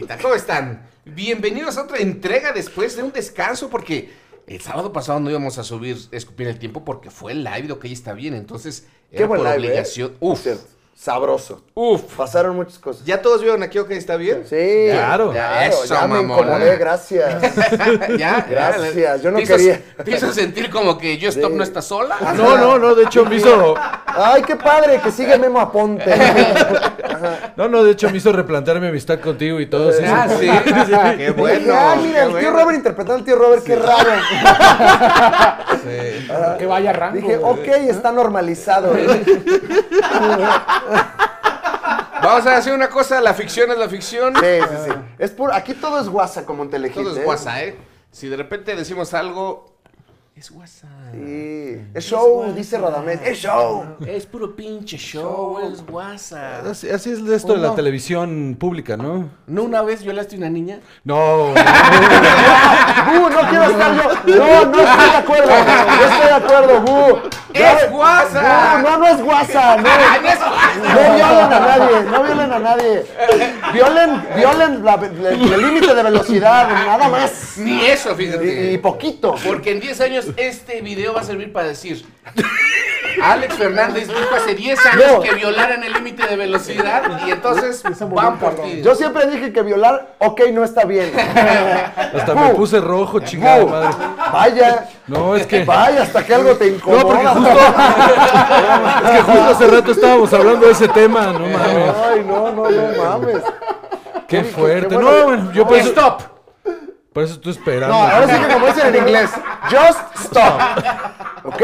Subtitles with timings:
[0.00, 0.18] bandita?
[0.22, 0.82] ¿Cómo están?
[1.04, 4.10] Bienvenidos a otra entrega después de un descanso porque
[4.46, 7.84] el sábado pasado no íbamos a subir Escupir el Tiempo porque fue el live, ok,
[7.86, 8.34] está bien.
[8.34, 9.68] Entonces, Qué era buen por live, ¿eh?
[9.70, 10.12] obligación.
[10.18, 10.62] Por Uf, cierto,
[10.94, 11.62] Sabroso.
[11.74, 12.02] uf.
[12.16, 13.04] Pasaron muchas cosas.
[13.06, 14.42] ¿Ya todos vieron aquí, ok, está bien?
[14.48, 14.88] Sí.
[14.90, 15.30] Claro.
[15.30, 17.40] Claro, Eso, ya me incomodé, gracias.
[18.18, 19.82] ya, Gracias, yo no ¿Te hizo- quería.
[20.04, 21.56] ¿Te hizo sentir como que Yo Stop Sí.
[21.56, 22.16] no está sola?
[22.36, 23.74] No, no, no, de hecho me hizo.
[24.06, 26.04] Ay, qué padre, que sigue Memo Aponte.
[27.56, 29.92] No, no, de hecho me hizo replantear mi amistad contigo y todo.
[29.92, 30.48] sí, Ah, sí.
[30.48, 31.16] sí.
[31.16, 31.74] Qué bueno.
[31.76, 32.50] Ay, mira, el tío.
[32.50, 34.10] Robert interpretando al tío Robert, qué raro.
[36.58, 37.16] Que vaya rango.
[37.16, 38.92] Dije, ok, está normalizado.
[42.22, 44.34] Vamos a hacer una cosa, la ficción es la ficción.
[44.34, 44.90] Sí, sí, sí.
[45.18, 46.94] Es puro, aquí todo es guasa como en Telehit.
[46.94, 47.24] Todo es ¿eh?
[47.24, 47.76] WhatsApp, ¿eh?
[48.10, 49.77] Si de repente decimos algo,
[50.38, 50.88] es WhatsApp.
[51.14, 51.80] Sí.
[51.94, 53.18] Es show, dice Radamés.
[53.24, 53.96] Es show.
[54.06, 56.64] Es puro pinche show, es WhatsApp.
[56.66, 57.74] Así, así es esto de la no?
[57.74, 59.30] televisión pública, ¿no?
[59.48, 60.78] ¿No una vez violaste a una niña?
[61.02, 61.54] No, Bu,
[63.30, 64.36] no quiero estar yo.
[64.36, 65.50] No, no estoy de acuerdo.
[65.98, 67.18] No estoy de acuerdo, Bu.
[67.54, 68.82] ¡Es No, WhatsApp!
[68.82, 69.76] No, no es guasa.
[69.78, 70.94] No, ¡Ah, no es WhatsApp!
[70.94, 72.02] no violen a nadie.
[72.10, 73.04] No violen a nadie.
[73.72, 77.54] Violen, violen la- la- el límite de velocidad, nada más.
[77.58, 78.70] Ni eso, fíjate.
[78.70, 79.34] Y, y poquito.
[79.44, 82.04] Porque en 10 años este video va a servir para decir.
[83.22, 85.20] Alex Fernández dijo hace 10 años No.
[85.20, 88.80] que violaran el límite de velocidad y entonces van por ti.
[88.82, 91.12] Yo siempre dije que violar, ok, no está bien.
[92.14, 93.88] hasta me puse rojo, chingada bu, madre.
[94.32, 94.88] Vaya.
[95.06, 95.64] No, es que.
[95.64, 97.02] Vaya, hasta que algo te incomoda.
[97.02, 97.58] No, porque justo.
[99.04, 101.94] Es que justo hace rato estábamos hablando de ese tema, no mames.
[102.10, 103.42] Ay, no, no, no mames.
[104.28, 104.94] Qué qué fuerte.
[104.94, 105.10] bueno.
[105.10, 106.22] No, bueno, yo por eso, ¡Stop!
[107.18, 107.88] Por eso estoy esperando.
[107.88, 109.28] No, ahora sí que como dicen en inglés,
[109.64, 110.60] just stop.
[111.42, 111.62] ¿Ok?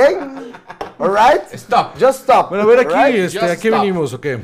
[0.98, 1.42] Alright?
[1.52, 1.92] Stop.
[1.92, 2.48] Just stop.
[2.48, 3.14] Bueno, a ver aquí, alright?
[3.14, 3.80] este, Just ¿a qué stop.
[3.80, 4.36] venimos o qué?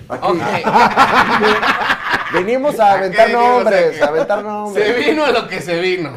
[2.32, 4.96] Venimos a aventar venimos nombres, a aventar Se nombres.
[5.04, 6.16] vino a lo que se vino.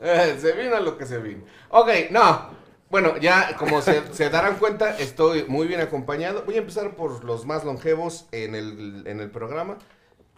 [0.00, 1.42] Eh, se vino a lo que se vino.
[1.70, 2.50] Ok, no.
[2.90, 6.44] Bueno, ya como se, se darán cuenta, estoy muy bien acompañado.
[6.46, 9.78] Voy a empezar por los más longevos en el, en el programa.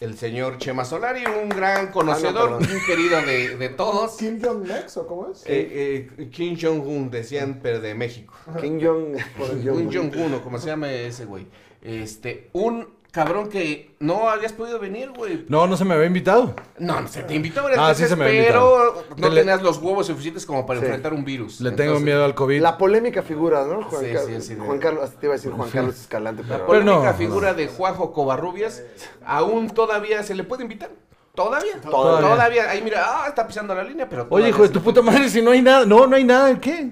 [0.01, 2.75] El señor Chema Solari, un gran conocedor, perdón.
[2.75, 4.17] un querido de, de todos.
[4.17, 5.43] ¿Kim Jong Nex o cómo es?
[5.45, 8.33] Eh, eh, Kim Jong-un, decían, pero de México.
[8.63, 9.17] Kim Jong.
[9.39, 11.47] Un Jong-un, o como se llama ese güey.
[11.83, 15.45] Este, un cabrón que no habías podido venir, güey.
[15.49, 16.55] No, no se me había invitado.
[16.79, 19.63] No, no, se te invitó varias Ah, sí se me había pero no Le- tenías
[19.63, 20.87] los huevos suficientes como para Sí.
[20.87, 21.61] enfrentar un virus.
[21.61, 22.61] Le tengo Entonces, miedo al COVID.
[22.63, 23.83] La polémica figura, ¿no?
[23.83, 26.43] Juan, Sí, Car- sí, sí, Juan de- Carlos, te iba a decir Juan Carlos Escalante,
[26.43, 26.67] La pero.
[26.69, 27.19] Pero no, polémica no.
[27.19, 28.83] figura de Juanjo Covarrubias,
[29.25, 30.91] aún todavía se le puede invitar.
[31.35, 31.81] ¿Todavía?
[31.81, 32.29] Todavía.
[32.29, 32.71] Todavía.
[32.71, 34.85] Ahí mira, ah, está pisando la línea, pero Oye, todavía hijo de se tu le
[34.85, 35.87] puta madre, si no hay nada.
[35.87, 36.91] No, no hay nada, ¿qué?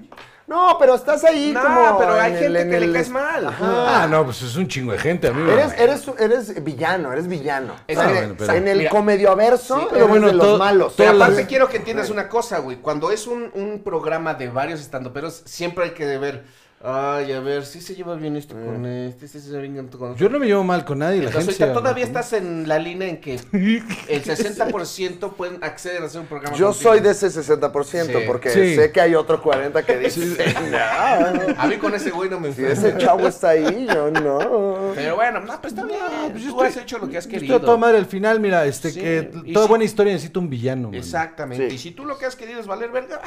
[0.49, 1.99] No, pero estás ahí No, como.
[1.99, 3.55] pero hay el- gente en que le caes mal.
[3.61, 5.51] Ah, no, pues es un chingo de gente, amigo.
[5.51, 7.75] Eres, eres, eres villano, eres villano.
[7.85, 8.89] Es en- bueno, pero- en el Mira.
[8.89, 10.93] comedioverso, Sí, eres pero bueno, de los todo- malos.
[10.97, 12.77] Pero aparte quiero que entiendas una cosa, güey.
[12.77, 16.43] Cuando es un, un programa de varios estandoperos, siempre hay que ver.
[16.81, 19.99] Ay, a ver, si se lleva bien esto con este, si se lleva bien esto
[19.99, 20.15] con.
[20.15, 21.39] Yo no me llevo mal con nadie, la gente.
[21.51, 26.27] ahorita todavía estás en la línea en que el 60% pueden acceder a hacer un
[26.27, 26.89] programa Yo contigo.
[26.91, 27.83] soy de ese 60%
[28.19, 28.23] Sí.
[28.25, 28.75] porque Sí.
[28.75, 30.37] sé que hay otro 40 que dice,
[30.71, 34.93] "No, A mí con ese güey no me si ese chavo está ahí, yo no.
[34.95, 35.99] Pero bueno, no, pues está bien.
[36.31, 37.57] pues yo Tú has estoy- hecho lo que has Estoy querido.
[37.57, 39.23] a toda madre al final, mira, este, Sí, que
[39.53, 39.69] toda sí.
[39.69, 40.91] buena historia necesita un villano.
[40.93, 41.69] Exactamente.
[41.71, 41.75] Sí.
[41.75, 43.19] Y si tú lo que has querido es valer verga,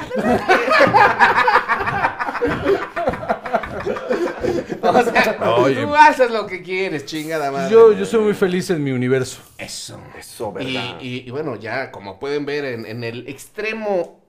[4.89, 5.81] o sea, Oye.
[5.83, 7.71] tú haces lo que quieres, chingada madre.
[7.71, 9.41] Yo, yo soy muy feliz en mi universo.
[9.57, 9.99] Eso.
[10.19, 10.99] Eso, ¿verdad?
[11.01, 14.21] y- y bueno, ya como pueden ver en, en el extremo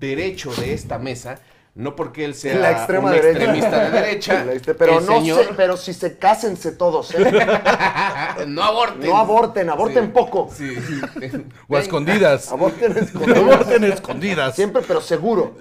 [0.00, 1.40] derecho de esta mesa,
[1.74, 3.30] no porque él sea En la extrema un derecha.
[3.38, 4.44] extremista de derecha,
[4.78, 7.18] Pero no señor- sé, pero si se cásense todos, ¿eh?
[8.48, 9.08] no aborten.
[9.08, 10.10] No aborten, aborten Sí.
[10.12, 10.50] poco.
[10.52, 10.74] Sí.
[11.68, 12.50] O a escondidas.
[12.50, 13.38] Aborten escondidos.
[13.38, 14.56] Aborten escondidas.
[14.56, 15.56] Siempre, pero seguro.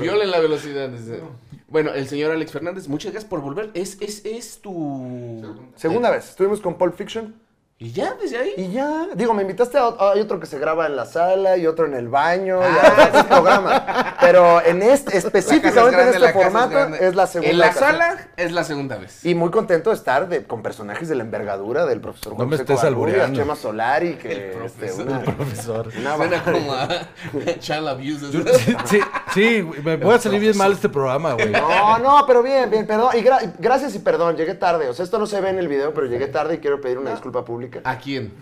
[0.00, 0.88] Violen la velocidad.
[0.88, 1.20] dice.
[1.68, 3.70] Bueno, el señor Alex Fernández, muchas gracias por volver.
[3.74, 5.70] Es, es, es tu...
[5.76, 7.34] Segunda vez, estuvimos con Pulp Fiction.
[7.80, 8.14] ¿Y ya?
[8.20, 8.54] ¿Desde ahí?
[8.56, 11.56] Y ya, digo, me invitaste a, a- hay otro que se graba en la sala
[11.58, 12.94] y otro en el baño, Ah.
[12.96, 13.82] ya, otros programas.
[14.20, 17.06] Pero en este, casa es específicamente en grande, este la casa formato, grande.
[17.06, 17.90] es, la segunda En la ocasión.
[17.92, 19.24] sala es la segunda vez.
[19.24, 22.50] Y muy contento de estar de- con personajes de la envergadura del profesor Juan No
[22.50, 23.40] me José estés Covarrubias, albureando.
[23.40, 24.56] Chema Solari, que El este,
[24.88, 25.06] profesor.
[25.06, 25.88] una, Profesor.
[26.00, 26.88] una Suena como a
[27.60, 28.32] child abuse.
[28.32, 28.42] Yo-
[28.86, 28.98] sí,
[29.38, 31.50] sí, me voy a salir bien mal este programa, güey.
[31.50, 33.10] No, no, pero bien, bien, perdón.
[33.14, 34.88] Y gra- gracias y perdón, llegué tarde.
[34.88, 36.98] O sea, esto no se ve en el video, pero llegué tarde y quiero pedir
[36.98, 37.80] una disculpa pública.
[37.84, 38.32] ¿A quién?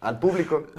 [0.00, 0.64] Al público.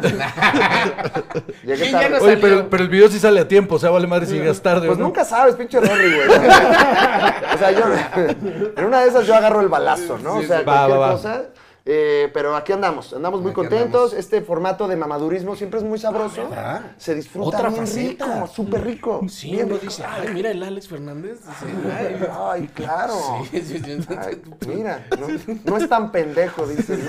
[1.64, 2.18] llegué ¿Quién ya tarde.
[2.20, 4.34] no Oye, pero, pero el video sí sale a tiempo, o sea, vale madre si
[4.34, 4.88] llegas tarde.
[4.88, 5.06] Pues ¿no?
[5.06, 6.28] nunca sabes, pinche Rory, güey.
[6.30, 7.84] O sea, yo,
[8.78, 10.36] en una de esas yo agarro el balazo, ¿no?
[10.36, 11.42] O sea, Va, cualquier va, va.
[11.90, 13.86] Eh, pero aquí andamos, andamos muy Aquí contentos.
[14.12, 14.14] andamos.
[14.14, 16.50] Este formato de mamadurismo siempre es muy sabroso.
[16.50, 16.82] ¿verdad?
[16.98, 18.26] Se disfruta Otra bien faceta.
[18.26, 19.22] rico, súper rico.
[19.30, 19.86] Sí, bien uno rico.
[19.86, 21.40] dice, ay, mira el Alex Fernández.
[21.40, 21.66] Sí,
[21.98, 23.14] ay, Ay, claro.
[23.50, 24.06] sí, sí, sí.
[24.20, 25.28] Ay, mira, no,
[25.64, 27.00] no es tan pendejo, dices,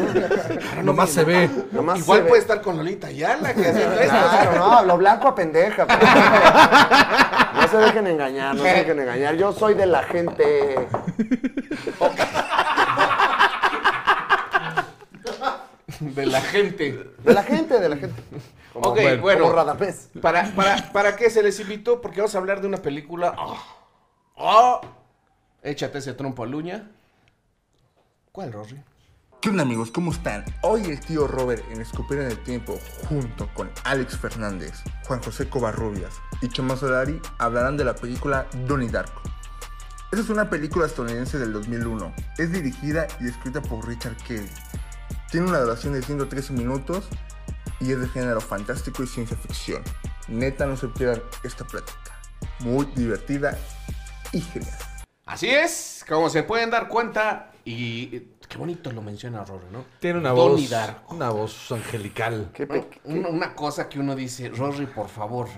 [0.76, 0.82] ¿no?
[0.84, 1.50] Nomás se ve.
[1.72, 2.28] Nomás Igual se ve.
[2.28, 4.14] puede estar con Lolita Ayala, que haciendo esto.
[4.16, 5.86] Claro, no, lo blanco a pendeja.
[5.88, 5.98] pero-
[7.60, 9.34] No se dejen engañar, no se dejen engañar.
[9.34, 10.86] Yo soy de la gente.
[16.14, 17.12] De la gente.
[17.24, 18.22] De la gente, de la gente.
[18.72, 19.42] Como, Ok, bueno.
[19.42, 20.10] Como Radamés.
[20.20, 22.00] ¿Para, para, ¿Para qué se les invitó?
[22.00, 23.34] Porque vamos a hablar de una película.
[23.36, 23.64] ¡Ah!
[24.36, 24.80] ¡Ah!
[25.62, 26.90] Échate ese trompo al uña.
[28.30, 28.80] ¿Cuál, Rory?
[29.40, 29.90] ¿Qué onda amigos?
[29.92, 30.44] ¿Cómo están?
[30.62, 32.76] Hoy el tío Robert en Escupir en el Tiempo
[33.08, 38.88] junto con Alex Fernández, Juan José Covarrubias y Chema Solari hablarán de la película Donnie
[38.88, 39.22] Darko.
[40.10, 42.12] Esta es una película estadounidense del 2001.
[42.38, 44.48] Es dirigida y escrita por Richard Kelly.
[45.30, 47.08] Tiene una duración de 113 minutos
[47.80, 49.82] y es de género fantástico y ciencia ficción.
[50.26, 52.18] Neta no se pierdan esta plática.
[52.60, 53.58] Muy divertida
[54.32, 54.87] y genial.
[55.28, 59.84] Así es, como se pueden dar cuenta, y eh, qué bonito lo menciona Rory, ¿no?
[60.00, 60.70] Tiene una Donnie voz.
[60.70, 61.14] Darko.
[61.14, 62.48] Una voz angelical.
[62.54, 62.72] Qué ¿no?
[62.72, 65.48] pe- Una, una cosa que uno dice, Rory, por favor,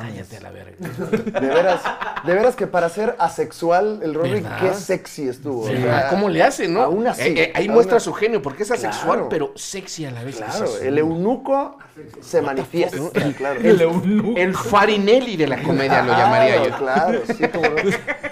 [0.00, 0.76] cállate a la verga.
[0.78, 1.82] De veras,
[2.24, 4.60] de veras que para ser asexual, el Rory, ¿Verdad?
[4.60, 5.68] qué sexy estuvo.
[5.68, 6.80] Sí, o sea, ¿Cómo le hace, no?
[6.80, 8.04] aún así, Eh, eh, ahí aún muestra así.
[8.06, 9.28] su genio, porque es asexual, Claro.
[9.28, 10.36] pero sexy a la vez.
[10.36, 11.76] Claro, el eunuco
[12.22, 12.96] se manifiesta.
[13.36, 13.60] Claro.
[13.60, 14.38] El eunuco.
[14.40, 16.78] El Farinelli de la comedia lo llamaría yo.
[16.78, 18.27] Claro, sí, como no.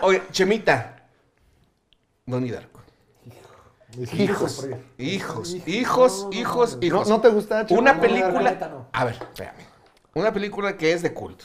[0.00, 1.06] Oye, Chemita.
[2.26, 2.80] Donnie Darko.
[4.12, 4.66] hijos.
[4.98, 7.08] Hijos, hijos, hijos, ¿No, hijos.
[7.08, 7.66] ¿No te gusta?
[7.70, 8.88] Una película.
[8.92, 9.66] A ver, espérame.
[10.14, 11.44] Una película que es de culto.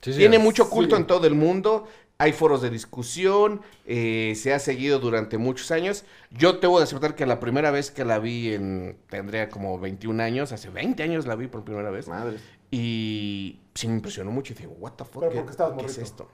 [0.00, 0.42] Sí, sí, Tiene es.
[0.42, 1.86] mucho culto en todo el mundo.
[2.18, 3.60] Hay foros de discusión.
[3.84, 6.04] eh, se ha seguido durante muchos años.
[6.30, 8.98] Yo tengo que aceptar que la primera vez que la vi en.
[9.10, 10.52] Tendría como 21 años.
[10.52, 12.08] Hace 20 años la vi por primera vez.
[12.08, 12.38] Madre.
[12.70, 14.54] Y sí me impresionó mucho.
[14.54, 15.28] Y digo, ¿What the fuck?
[15.30, 16.28] ¿Qué, es esto?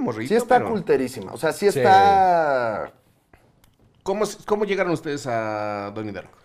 [0.00, 0.28] Morrito.
[0.28, 1.32] Sí está pero- culterísima.
[1.32, 1.78] O sea, sí Sí.
[1.80, 2.92] está...
[4.02, 6.36] ¿Cómo, ¿Cómo llegaron ustedes a Donnie Darko?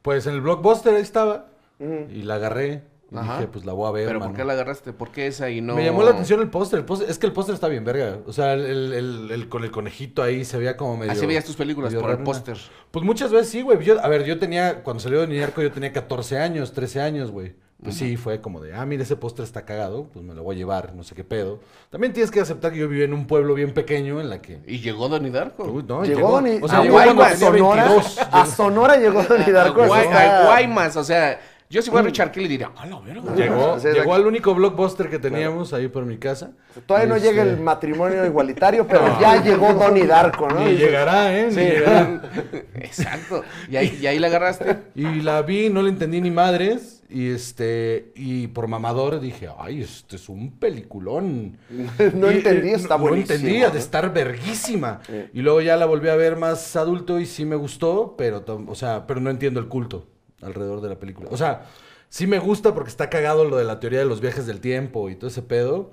[0.00, 1.46] Pues en el blockbuster ahí estaba.
[1.78, 2.84] Y la agarré.
[3.10, 3.34] Y Ajá.
[3.34, 4.06] dije, pues la voy a ver.
[4.06, 4.94] ¿Pero por qué la agarraste?
[4.94, 5.74] ¿Por qué esa y no...?
[5.74, 6.82] Me llamó la atención el póster.
[7.06, 8.18] Es que el póster está bien, verga.
[8.26, 11.12] O sea, el, el- el- el- con el conejito ahí se veía como medio.
[11.12, 12.56] Así veías tus películas, por el póster.
[12.90, 13.78] Pues muchas veces sí, güey.
[14.02, 14.82] A ver, yo tenía.
[14.82, 17.54] Cuando salió de Niñarco, yo tenía 14 años, 13 años, güey.
[17.82, 20.54] Pues sí, fue como de, ah, mira, ese póster está cagado, pues me lo voy
[20.54, 21.58] a llevar, no sé qué pedo.
[21.90, 24.60] También tienes que aceptar que yo vivía en un pueblo bien pequeño en la que.
[24.68, 25.64] ¿Y llegó Donnie Darko?
[25.64, 27.82] Uy, no, Llegó, Donnie- O sea, a llegó cuando Guaymas, tenía Sonora.
[27.88, 28.18] 22.
[28.30, 31.40] A Sonora llegó está- a Guaymas, o sea,
[31.72, 33.34] yo si fuera Richard Kelly diría, ¡ah, la verga!
[33.34, 36.52] Llegó, Sí, llegó al único blockbuster que teníamos ahí por mi casa.
[36.84, 40.68] Todavía no Este, llega el matrimonio igualitario, pero ya llegó Donnie Darko, ¿no?
[40.70, 41.50] Y- llegará, ¿eh?
[41.50, 41.60] Sí.
[41.60, 42.20] llegará.
[42.74, 43.42] Exacto.
[43.70, 44.76] ¿Y ahí, y ahí la agarraste.
[44.94, 47.02] Y la vi, no le entendí ni madres.
[47.08, 51.56] Y este, y por mamador dije, ay, este es un peliculón.
[52.14, 53.72] No Y, entendí, eh, está no, buenísimo, No entendía ¿no?
[53.72, 55.00] de estar verguísima.
[55.32, 58.74] Y luego ya la volví a ver más adulto y sí me gustó, pero, o
[58.74, 60.11] sea, pero no entiendo el culto
[60.42, 61.28] alrededor de la película.
[61.30, 61.62] O sea,
[62.08, 65.08] sí me gusta porque está cagado lo de la teoría de los viajes del tiempo
[65.08, 65.92] y todo ese pedo.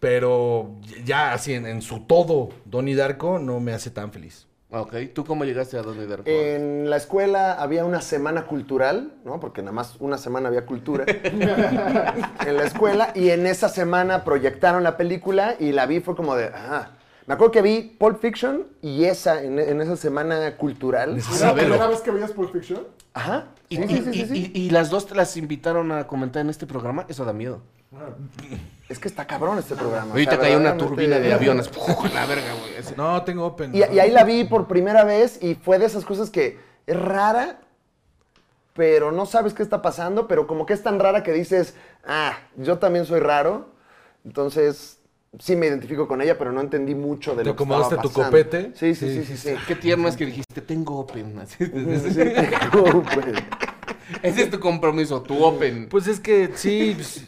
[0.00, 4.46] Pero ya así en, en su todo, Donnie Darko no me hace tan feliz.
[4.76, 6.28] Ok, ¿tú cómo llegaste a Donnie Darko?
[6.28, 9.38] En la escuela había una semana cultural, ¿no?
[9.38, 14.82] Porque nada más una semana había cultura en la escuela y en esa semana proyectaron
[14.82, 16.90] la película y la vi fue como de, ah,
[17.26, 21.18] me acuerdo que vi Pulp Fiction y esa en, en esa semana cultural.
[21.36, 22.86] ¿Era la primera vez que veías Pulp Fiction?
[23.14, 23.46] Ajá.
[23.68, 26.50] ¿Y, Sí, y- sí, sí, sí, y- las dos te las invitaron a comentar en
[26.50, 27.06] este programa?
[27.08, 27.60] Eso da miedo.
[28.88, 30.08] Es que está cabrón este programa.
[30.08, 31.68] o Ahorita sea, cae una turbina de aviones.
[31.70, 32.12] ¡Puf!
[32.12, 32.96] la verga, güey.
[32.96, 33.74] No, tengo Open.
[33.74, 37.00] Y, y ahí la vi por primera vez y fue de esas cosas que es
[37.00, 37.60] rara,
[38.74, 42.36] pero no sabes qué está pasando, pero como que es tan rara que dices, ah,
[42.56, 43.68] yo también soy raro.
[44.24, 44.98] Entonces,
[45.38, 48.08] sí me identifico con ella, pero no entendí mucho de ¿Te lo que estaba acomodaste
[48.08, 48.36] tu pasando.
[48.38, 48.70] copete?
[48.74, 49.48] Sí, sí, sí, Sí, sí.
[49.50, 49.54] sí.
[49.66, 51.38] Qué tierno es que dijiste, tengo Open.
[51.42, 52.02] Así- Pues,
[54.22, 55.88] Ese es tu compromiso, tu Open.
[55.88, 57.24] Pues es que sí, pues,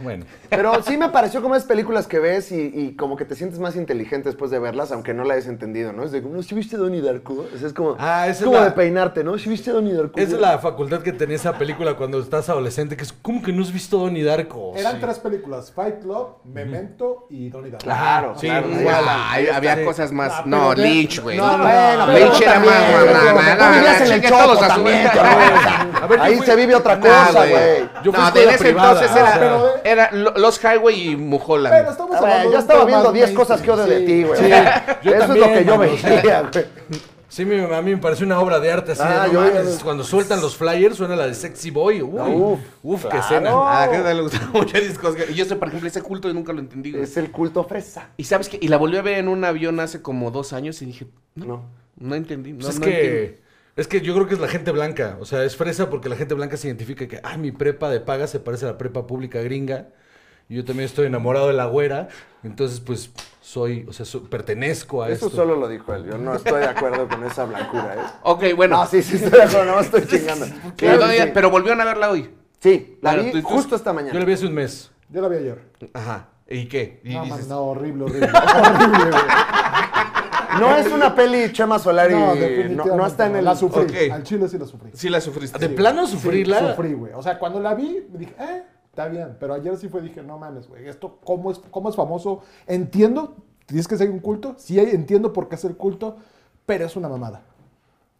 [0.00, 0.24] bueno.
[0.50, 3.58] Pero sí me pareció como esas películas que ves y, y como que te sientes
[3.58, 6.04] más inteligente después de verlas, aunque no la hayas entendido, ¿no?
[6.04, 6.42] Es de, ¿no?
[6.42, 7.46] ¿Sí viste Donnie Darko?
[7.54, 9.38] O sea, es como, Ah, es como la- de peinarte, ¿no?
[9.38, 10.18] ¿Sí viste Donnie Darko?
[10.18, 13.52] Esa es la facultad que tenía esa película cuando estás adolescente, que es como que
[13.52, 14.72] no has visto Donnie Darko.
[14.76, 14.98] Eran Sí.
[15.00, 17.84] tres películas, Fight Club, Memento y Donnie Darko.
[17.84, 18.68] Claro, Sí, claro.
[18.68, 19.04] igual.
[19.06, 20.32] Ah, hay- había cosas más.
[20.34, 21.36] Ah, no, Lynch, güey.
[21.36, 22.66] No, bueno, pero Lynch era más.
[22.66, 23.40] no, no, no, no,
[26.14, 27.88] en Ahí se vive otra Nah, cosa, güey.
[28.04, 29.38] No, escuela ese entonces era,
[29.84, 31.88] era Lo- Los Highway y Pero Mulholland.
[31.90, 34.40] estamos hablando yo estaba viendo más 10 cosas que odio de ti, güey.
[34.40, 34.48] Sí,
[35.02, 36.64] yo Eso también, es lo que yo veía, güey.
[37.28, 39.02] Sí, mi- a mí me parece una obra de arte así.
[39.04, 42.00] Ah, de, no yo- mames, cuando sueltan los flyers suena la de Sexy Boy.
[42.00, 43.50] Uy, Uf, uf, qué escena.
[43.52, 45.16] Ah, que le gustan mucho discos.
[45.28, 46.92] Y yo sé, por ejemplo, ese culto yo nunca lo entendí.
[46.92, 47.02] güey.
[47.02, 48.10] Es el culto fresa.
[48.16, 50.80] Y sabes que, y la volví a ver en un avión hace como dos años
[50.82, 51.64] y dije, no, no,
[51.98, 52.14] No.
[52.14, 52.52] entendí.
[52.52, 53.43] No, Pues es no que entiendo.
[53.76, 56.16] Es que yo creo que es la gente blanca, o sea, es fresa porque la
[56.16, 59.06] gente blanca se identifica que ah, mi prepa de paga se parece a la prepa
[59.06, 59.88] pública gringa.
[60.46, 62.08] Y yo también estoy enamorado de la güera,
[62.42, 65.38] entonces pues soy, o sea, so- pertenezco a Eso esto.
[65.38, 66.04] solo lo dijo él.
[66.04, 68.12] Yo no estoy de acuerdo con esa blancura, ¿eh?
[68.24, 68.76] Ok, bueno.
[68.76, 70.44] No, sí, sí estoy de acuerdo, no estoy chingando.
[70.46, 71.30] Pero, Claro todavía- sí.
[71.32, 72.30] pero volvieron a verla hoy.
[72.60, 74.24] Sí, la Bueno, vi tú- tú- justo esta Yo la mañana.
[74.26, 74.90] vi hace un mes.
[75.08, 75.62] Yo la vi ayer.
[75.94, 76.28] Ajá.
[76.46, 77.00] ¿Y qué?
[77.04, 78.28] Y No, dices, mames, no, horrible, horrible.
[78.34, 79.22] horrible, güey.
[80.60, 82.96] No es una peli Chema Solari, No, no, definitivamente.
[82.96, 83.44] no está en el...
[83.44, 83.82] La sufrí.
[83.82, 84.12] Ok.
[84.12, 84.90] Al chile sí la sufrí.
[84.94, 85.58] Sí la sufriste.
[85.58, 85.74] ¿De Sí.
[85.74, 86.70] plano Sí, sufrirla?
[86.74, 87.12] sufrí, güey.
[87.14, 89.36] O sea, cuando la vi, me dije, eh, está bien.
[89.40, 90.86] Pero ayer sí fue, dije, no mames, güey.
[90.88, 92.42] Esto, ¿cómo es, ¿cómo es famoso?
[92.66, 94.54] Entiendo, tienes que ser un culto.
[94.58, 96.16] Sí, entiendo por qué es el culto,
[96.66, 97.42] pero es una mamada.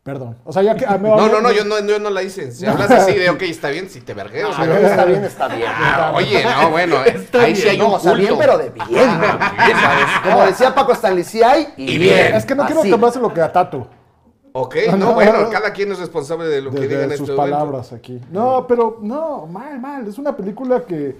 [0.05, 0.37] Perdón.
[0.45, 0.85] O sea, ya que...
[0.85, 2.53] a mí- No, no, no, yo no, yo no la hice.
[2.53, 4.51] Si hablas así de, ok, está bien, si te vergueo.
[4.53, 5.69] Ah, pero- no, está bien, está bien.
[5.75, 8.39] Ah, oye, no, bueno, eh, ahí sí hay No, un bien, culto.
[8.39, 9.11] pero de bien.
[9.11, 10.07] ¿sabes?
[10.23, 12.17] Como decía Paco Stanley, sí hay y, Y bien.
[12.17, 12.35] bien.
[12.35, 12.93] Es que no quiero Así.
[12.93, 13.89] pase lo que a Tato.
[14.57, 15.51] Ok, No, no, no, bueno, no.
[15.51, 17.51] cada quien es responsable de lo que de, diga en este sus momento.
[17.57, 18.21] palabras aquí.
[18.31, 20.07] No, pero no, mal, mal.
[20.07, 21.17] Es una película que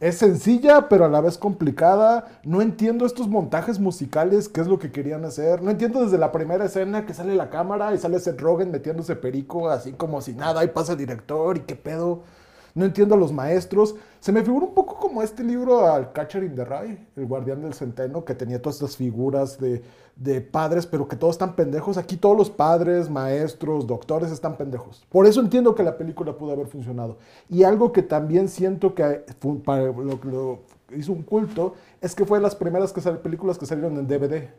[0.00, 2.26] es sencilla, pero a la vez complicada.
[2.44, 5.62] No entiendo estos montajes musicales, qué es lo que querían hacer.
[5.62, 9.16] No entiendo desde la primera escena que sale la cámara y sale Seth Rogen metiéndose
[9.16, 12.22] perico, así como si nada, y pasa el director y qué pedo.
[12.76, 13.96] No entiendo a los maestros.
[14.20, 17.62] Se me figura un poco como este libro al Catcher in the Rye, El Guardián
[17.62, 19.82] del Centeno, que tenía todas estas figuras de,
[20.14, 21.96] de padres, pero que todos están pendejos.
[21.96, 25.06] Aquí todos los padres, maestros, doctores están pendejos.
[25.08, 27.16] Por eso entiendo que la película pudo haber funcionado.
[27.48, 30.58] Y algo que también siento que fu- para lo que lo
[30.94, 32.92] hizo un culto es que fue de las primeras
[33.22, 34.50] películas que salieron en DVD.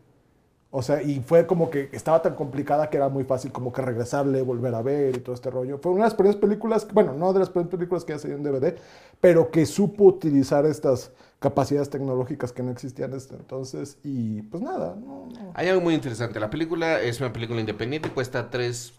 [0.70, 3.82] O sea, y fue como que estaba tan complicada que era muy fácil como que
[3.82, 5.78] regresarle, volver a ver y todo este rollo.
[5.78, 8.46] Fue una de las primeras películas, bueno, no de las primeras películas que ya salieron
[8.46, 8.76] en DVD,
[9.22, 13.98] pero que supo utilizar estas capacidades tecnológicas que no existían hasta entonces.
[14.04, 15.30] Y pues nada, no.
[15.54, 16.40] Hay algo muy interesante.
[16.40, 18.94] La película es una película independiente, cuesta 3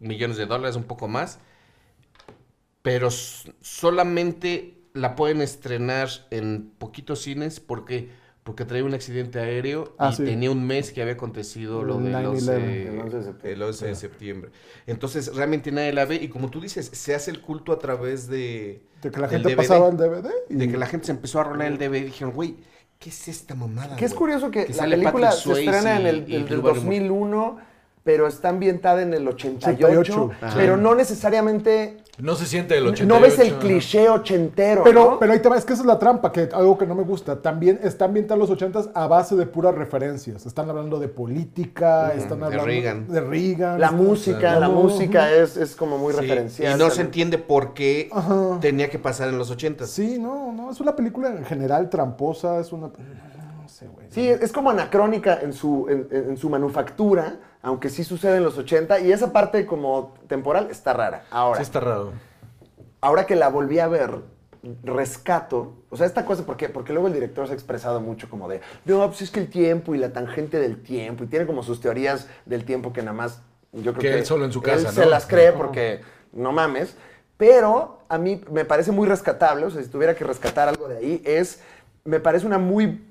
[0.00, 1.38] millones de dólares, un poco más.
[2.82, 8.10] Pero solamente la pueden estrenar en poquitos cines porque
[8.44, 10.24] porque traía un accidente aéreo Ah, y sí.
[10.24, 13.52] tenía un mes que había acontecido lo El del 9/11, 11, el 11 de septiembre.
[13.52, 14.50] el 11 de septiembre.
[14.86, 18.28] Entonces realmente nadie la ve y como tú dices, se hace el culto a través
[18.28, 18.82] de...
[19.02, 20.30] De que la gente DVD, pasaba el DVD.
[20.50, 22.56] Y De que la gente se empezó a rolar el DVD y dijeron, güey,
[22.98, 23.96] ¿qué es esta mamada?
[23.96, 26.74] Que es güey?" curioso que, Que la película se estrena en el, el Barrymore.
[26.80, 27.58] 2001,
[28.02, 30.30] pero está ambientada en el 88, 88.
[30.54, 32.03] pero no necesariamente...
[32.18, 33.06] No se siente el 88.
[33.12, 35.18] No ves el cliché ochentero, Pero, ¿no?
[35.18, 37.02] pero ahí te va, es que esa es la trampa, que algo que no me
[37.02, 37.42] gusta.
[37.42, 40.46] También está ambientada en los ochentas a base de puras referencias.
[40.46, 43.08] Están hablando de política, están de hablando Reagan.
[43.08, 43.80] de Reagan.
[43.80, 46.76] la música, la música es, es como muy Sí, referencial.
[46.76, 48.58] Y no se entiende por qué Ajá.
[48.60, 49.84] tenía que pasar en los 80.
[49.86, 52.90] Sí, no, no, es una película en general tramposa, es una...
[53.74, 54.06] No sé, güey.
[54.10, 59.00] Sí, es como anacrónica en su, en, su manufactura, aunque sí sucede en los 80,
[59.00, 61.24] y esa parte como temporal está rara.
[61.28, 62.12] Ahora, Sí está raro.
[63.00, 64.20] ahora que la volví a ver,
[64.84, 66.68] rescato, o sea, esta cosa, ¿por qué?
[66.68, 69.48] Porque luego el director se ha expresado mucho como de, no, pues es que el
[69.48, 73.12] tiempo y la tangente del tiempo, y tiene como sus teorías del tiempo que nada
[73.12, 76.00] más, yo creo Que que, él solo en su él casa, se las cree porque
[76.32, 76.96] no mames,
[77.36, 80.98] pero a mí me parece muy rescatable, o sea, si tuviera que rescatar algo de
[80.98, 81.60] ahí, es,
[82.04, 83.02] me parece una muy,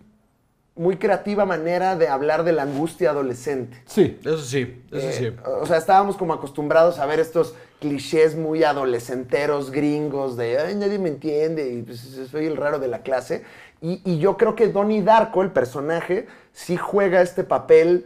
[0.76, 3.82] muy creativa manera de hablar de la angustia adolescente.
[3.86, 5.32] Sí, Eso sí, eso Eh, sí.
[5.62, 10.98] O sea, estábamos como acostumbrados a ver estos clichés muy adolescenteros gringos de, ay, nadie
[10.98, 12.00] me entiende y pues,
[12.32, 13.44] soy el raro de la clase.
[13.82, 18.06] Y, y yo creo que Donnie Darko, el personaje, sí juega este papel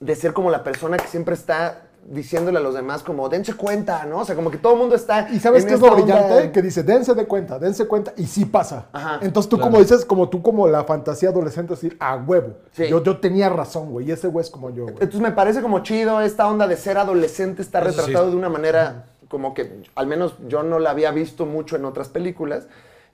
[0.00, 4.04] de ser como la persona que siempre está diciéndole a los demás como, dense cuenta,
[4.06, 4.18] ¿no?
[4.20, 5.28] O sea, como que todo el mundo está...
[5.30, 6.32] y ¿sabes en qué es lo brillante?
[6.32, 8.86] onda- Que dice, dense de cuenta, dense cuenta, y sí pasa.
[8.92, 9.18] Ajá.
[9.22, 9.70] Entonces tú Claro.
[9.70, 12.54] como dices, como tú como la fantasía adolescente, decir, a huevo.
[12.72, 12.88] Sí.
[12.88, 14.94] Yo, yo tenía razón, güey, y ese güey es como yo, güey.
[14.94, 17.86] Entonces me parece como chido esta onda de ser adolescente, está sí.
[17.86, 21.84] retratado de una manera como que al menos yo no la había visto mucho en
[21.84, 22.66] otras películas.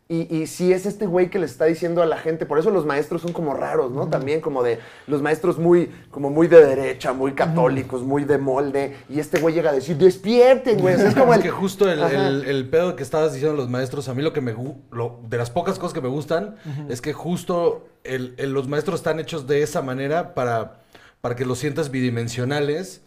[0.09, 2.71] Y, y sí es este güey que le está diciendo a la gente, por eso
[2.71, 4.07] los maestros son como raros, ¿no?
[4.09, 8.97] También como de los maestros muy, como muy de derecha, muy católicos, muy de molde.
[9.09, 10.95] Y este güey llega a decir, despierten, güey.
[10.95, 11.43] O sea, es como es el...
[11.43, 12.29] que justo el, Ajá.
[12.29, 14.55] el- el pedo que estabas diciendo los maestros, a mí lo que me
[14.93, 16.55] lo- de las pocas cosas que me gustan
[16.89, 20.83] es que justo el- los maestros están hechos de esa manera para,
[21.21, 23.03] para que los sientas bidimensionales,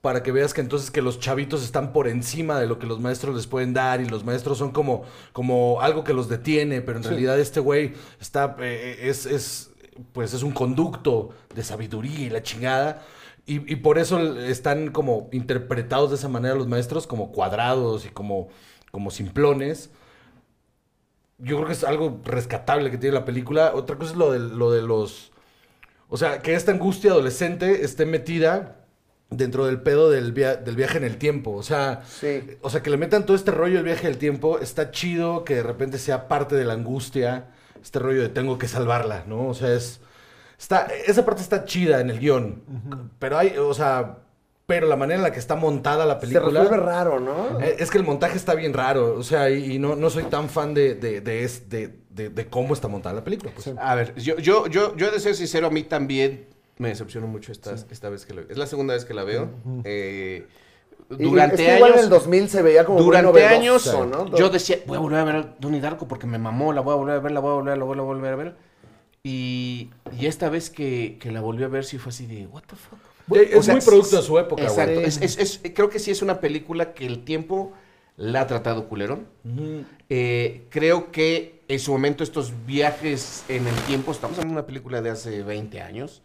[0.00, 3.00] para que veas que entonces que los chavitos están por encima de lo que los
[3.00, 6.98] maestros les pueden dar y los maestros son como, como algo que los detiene, pero
[6.98, 9.70] en realidad este güey está, eh, es, es,
[10.12, 13.02] pues es un conducto de sabiduría y la chingada.
[13.46, 18.10] y, y por eso están como interpretados de esa manera los maestros, como cuadrados y
[18.10, 18.48] como,
[18.92, 19.90] como simplones.
[21.38, 23.72] Yo creo que es algo rescatable que tiene la película.
[23.74, 25.32] Otra cosa es lo de, lo de los...
[26.08, 28.77] O sea, que esta angustia adolescente esté metida
[29.30, 31.52] dentro del pedo del, via- del viaje en el tiempo.
[31.52, 32.42] O sea, Sí.
[32.62, 34.58] o sea, que le metan todo este rollo del viaje del tiempo.
[34.58, 37.46] Está chido que de repente sea parte de la angustia.
[37.82, 39.46] Este rollo de tengo que salvarla, ¿no?
[39.48, 40.00] O sea, es...
[40.58, 42.62] Está, esa parte está chida en el guion.
[43.18, 44.18] Pero hay, o sea...
[44.66, 46.60] Pero la manera en la que está montada la Se película...
[46.60, 47.58] resuelve raro, ¿no?
[47.58, 50.24] Eh, Es que el montaje está bien raro, o sea, y, y no, no soy
[50.24, 53.50] tan fan de, de, de, es- de- de- de cómo está montada la película.
[53.54, 53.70] pues.
[53.78, 57.52] A ver, yo, yo, yo, yo de ser sincero, a mí también me decepcionó mucho
[57.52, 58.50] esta, esta vez que la veo.
[58.50, 59.50] Es la segunda vez que la veo.
[59.84, 60.46] Eh,
[61.10, 61.98] Y- durante es que igual años.
[62.00, 64.36] en el 2000 se veía como muy durante novedoso, años ¿no?
[64.36, 66.92] yo decía, voy a volver a ver a Donnie Darko porque me mamó, la voy
[66.92, 68.56] a volver a ver, la voy a volver, a- la voy a volver a ver.
[69.22, 72.62] Y, y esta vez que, que la volví a ver sí fue así de, what
[72.66, 72.98] the fuck.
[73.36, 74.94] Es O sea, muy producto de su época, Exacto.
[74.94, 75.06] güey.
[75.06, 77.72] Es- es- es- creo que sí es una película que el tiempo
[78.16, 79.26] la ha tratado culerón.
[80.08, 85.02] Eh, creo que en su momento estos viajes en el tiempo, estamos en una película
[85.02, 86.22] de hace 20 años,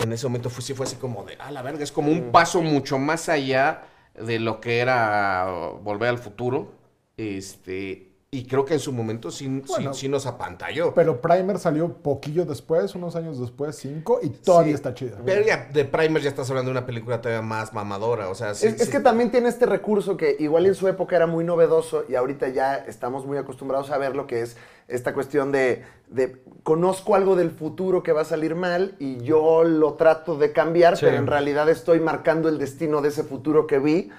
[0.00, 2.32] en ese momento fue, sí fue así como de, ah, la verga, es como un
[2.32, 3.82] paso mucho más allá
[4.14, 5.46] de lo que era
[5.82, 6.72] Volver al Futuro.
[7.16, 9.92] Este, y creo que en su momento sí, sí- Bueno.
[9.94, 10.94] sí nos apantalló.
[10.94, 14.74] Pero Primer salió poquillo después, unos años después, cinco, y todavía Sí.
[14.76, 15.18] está chida.
[15.24, 18.54] Pero ya de Primer ya estás hablando de una película todavía más mamadora, o sea,
[18.54, 21.44] sí, es, es que también tiene este recurso que igual en su época era muy
[21.44, 24.56] novedoso y ahorita ya estamos muy acostumbrados a ver lo que es
[24.94, 29.64] esta cuestión de, de conozco algo del futuro que va a salir mal y yo
[29.64, 31.06] lo trato de cambiar, Sí.
[31.06, 34.10] pero en realidad estoy marcando el destino de ese futuro que vi.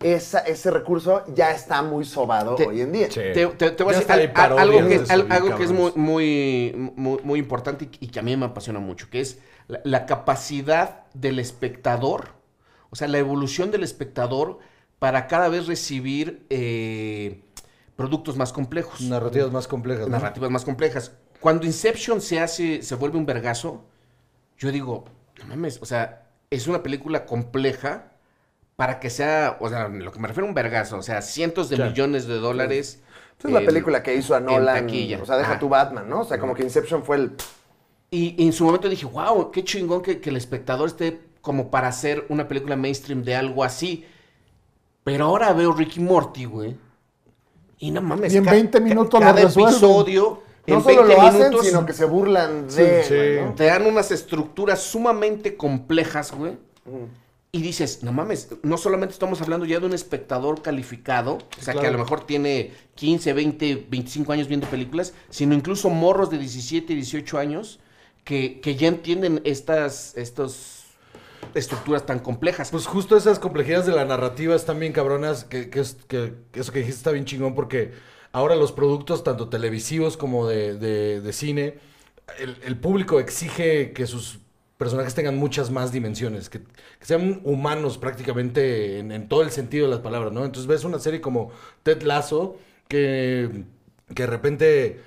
[0.00, 3.06] Esa- ese recurso ya está muy sobado Te- hoy en día.
[3.10, 3.20] Sí.
[3.34, 6.92] Te, te- te voy a decir al- algo, que, al- algo que es muy, muy,
[6.96, 10.06] muy, muy importante y, y que a mí me apasiona mucho, que es la, la
[10.06, 12.28] capacidad del espectador,
[12.90, 14.58] o sea, la evolución del espectador
[14.98, 17.40] para cada vez recibir eh,
[17.98, 20.06] productos más complejos, Narrativas más complejas.
[20.06, 20.12] ¿no?
[20.12, 21.10] narrativas más complejas.
[21.40, 23.82] Cuando Inception se hace, se vuelve un vergazo,
[24.56, 25.04] yo digo,
[25.40, 28.12] no mames, o sea, es una película compleja
[28.76, 31.68] para que sea, o sea, lo que me refiero a un vergazo, o sea, cientos
[31.70, 31.90] de Claro.
[31.90, 33.02] millones de dólares.
[33.36, 34.86] Esa es la película que hizo a Nolan.
[35.20, 35.58] O sea, deja Ah.
[35.58, 36.20] tu Batman, ¿no?
[36.20, 37.32] O sea, como que Inception fue el.
[38.12, 41.68] Y, y en su momento dije, wow, qué chingón que, que el espectador esté como
[41.70, 44.06] para hacer una película mainstream de algo así.
[45.02, 46.76] Pero ahora veo Ricky Morty, güey.
[47.78, 48.32] Y no mames.
[48.32, 49.72] Y en ca- 20 ca- minutos lo cada resuelven.
[49.74, 53.02] episodio, No en solo 20 lo hacen, minutos, sino que se burlan de.
[53.04, 53.40] Sí, sí.
[53.44, 53.54] ¿no?
[53.54, 56.52] te dan unas estructuras sumamente complejas, güey.
[57.50, 61.72] Y dices, no mames, no solamente estamos hablando ya de un espectador calificado, o sea,
[61.74, 66.36] que a lo mejor tiene 15, 20, 25 años viendo películas, sino incluso morros de
[66.38, 67.80] 17, 18 años
[68.24, 70.77] que, que ya entienden estas, estos
[71.54, 72.70] estructuras tan complejas.
[72.70, 76.60] Pues justo esas complejidades de la narrativa están bien cabronas, que, que es, que, que
[76.60, 77.92] eso que dijiste está bien chingón porque
[78.32, 81.78] ahora los productos, tanto televisivos como de, de- cine,
[82.38, 84.40] el, público exige que sus
[84.76, 86.60] personajes tengan muchas más dimensiones, que,
[87.00, 90.44] sean humanos prácticamente en, en todo el sentido de las palabras, ¿no?
[90.44, 91.50] Entonces ves una serie como
[91.82, 93.64] Ted Lasso, que,
[94.14, 95.00] que de repente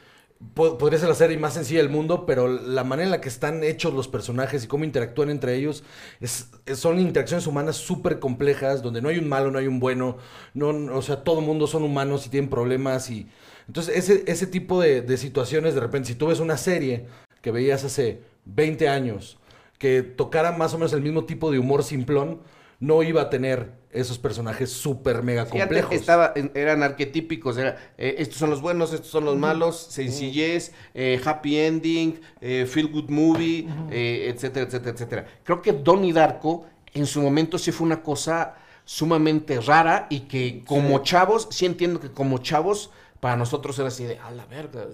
[0.56, 3.64] podría ser la serie más sencilla del mundo, pero la manera en la que están
[3.64, 5.84] hechos los personajes y cómo interactúan entre ellos
[6.20, 10.18] es, son interacciones humanas súper complejas, donde no hay un malo, no hay un bueno,
[10.54, 13.28] no, no- o sea, todo el mundo son humanos y tienen problemas y
[13.68, 17.06] entonces ese, ese tipo de, de situaciones, de repente, si tú ves una serie
[17.42, 19.38] que veías hace 20 años,
[19.78, 22.42] que tocara más o menos el mismo tipo de humor simplón,
[22.82, 25.94] no iba a tener esos personajes súper mega Sí, complejos.
[25.94, 31.20] estaba, eran arquetípicos, era, eh, estos son los buenos, estos son los malos, sencillez, eh,
[31.24, 35.26] happy ending, eh, feel good movie, eh, etcétera, etcétera, etcétera.
[35.44, 40.64] Creo que Donnie Darko en su momento sí fue una cosa sumamente rara y que
[40.66, 42.90] como chavos, sí entiendo que como chavos,
[43.22, 44.88] para nosotros era así de, a la verga,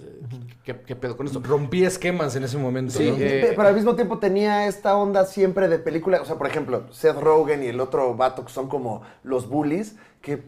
[0.66, 1.40] ¿qué, qué pedo con esto?
[1.40, 2.92] Rompí esquemas en ese momento.
[2.92, 3.16] Sí, ¿no?
[3.18, 6.22] eh, pero al mismo tiempo tenía esta onda siempre de película.
[6.22, 9.96] O sea, por ejemplo, Seth Rogen y el otro vato que son como los bullies,
[10.22, 10.44] que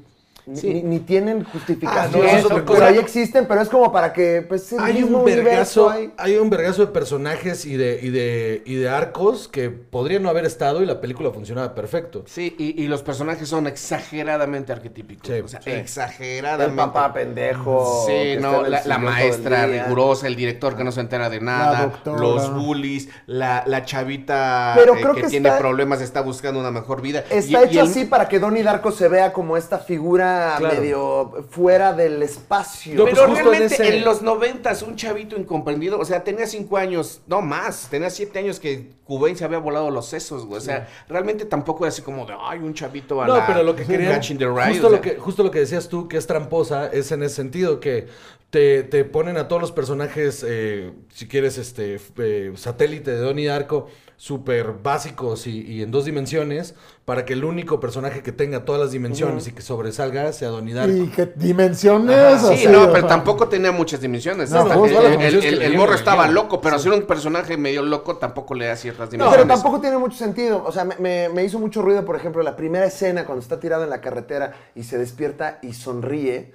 [0.56, 0.74] Sí.
[0.74, 2.42] ni- ni tienen Ah, justificación.
[2.44, 2.88] no, pero cosa.
[2.88, 6.12] ahí existen, pero es como para que, pues, el hay mismo un vergazo, hay.
[6.18, 10.30] hay un vergazo de personajes y de, y de, y de arcos que podrían no
[10.30, 12.24] haber estado y la película funcionaba perfecto.
[12.28, 15.28] Sí, y, y los personajes son exageradamente arquetípicos.
[15.28, 15.72] Sí, o sea, sí.
[15.72, 16.72] exageradamente.
[16.72, 18.06] El papá pendejo.
[18.08, 23.10] Sí, no, la, maestra rigurosa, el director que no se entera de nada, los bullies,
[23.26, 27.24] la, la chavita Pero eh, creo que, que tiene problemas, está buscando una mejor vida.
[27.30, 30.39] Está Y- y hecho el- así para que Donnie Darko se vea como esta figura
[30.58, 30.76] Claro.
[30.76, 32.96] medio fuera del espacio.
[32.96, 36.78] No, pues Pero en realmente en, los noventas, un chavito incomprendido, o sea, tenía cinco
[36.78, 40.58] años, no más, tenía siete años que Cubain se había volado los sesos, güey.
[40.58, 43.64] O sea, realmente tampoco era así como de, ay, un chavito a No, la pero
[43.64, 44.12] lo que quería.
[44.12, 45.02] Catching the Ride", Justo, o lo sea.
[45.02, 48.08] que, justo lo que decías tú, que es tramposa, es en ese sentido, que
[48.50, 53.46] te, te ponen a todos los personajes, eh, si quieres, este eh, satélite de Donnie
[53.46, 53.88] Darko,
[54.20, 58.82] súper básicos y, y en dos dimensiones, para que el único personaje que tenga todas
[58.82, 60.92] las dimensiones y que sobresalga sea Darko.
[60.92, 62.18] Y que dimensiones.
[62.18, 64.52] Ajá, sí, no, pero sea, tampoco tenía muchas dimensiones.
[64.52, 68.76] No, no, el, morro estaba loco, pero hacer un personaje medio loco tampoco le da
[68.76, 69.48] ciertas Pero dimensiones.
[69.56, 70.66] tampoco tiene mucho sentido.
[70.66, 73.62] O sea, me, me- me hizo mucho ruido, por ejemplo, la primera escena cuando está
[73.62, 76.52] tirado en la carretera y se despierta y sonríe.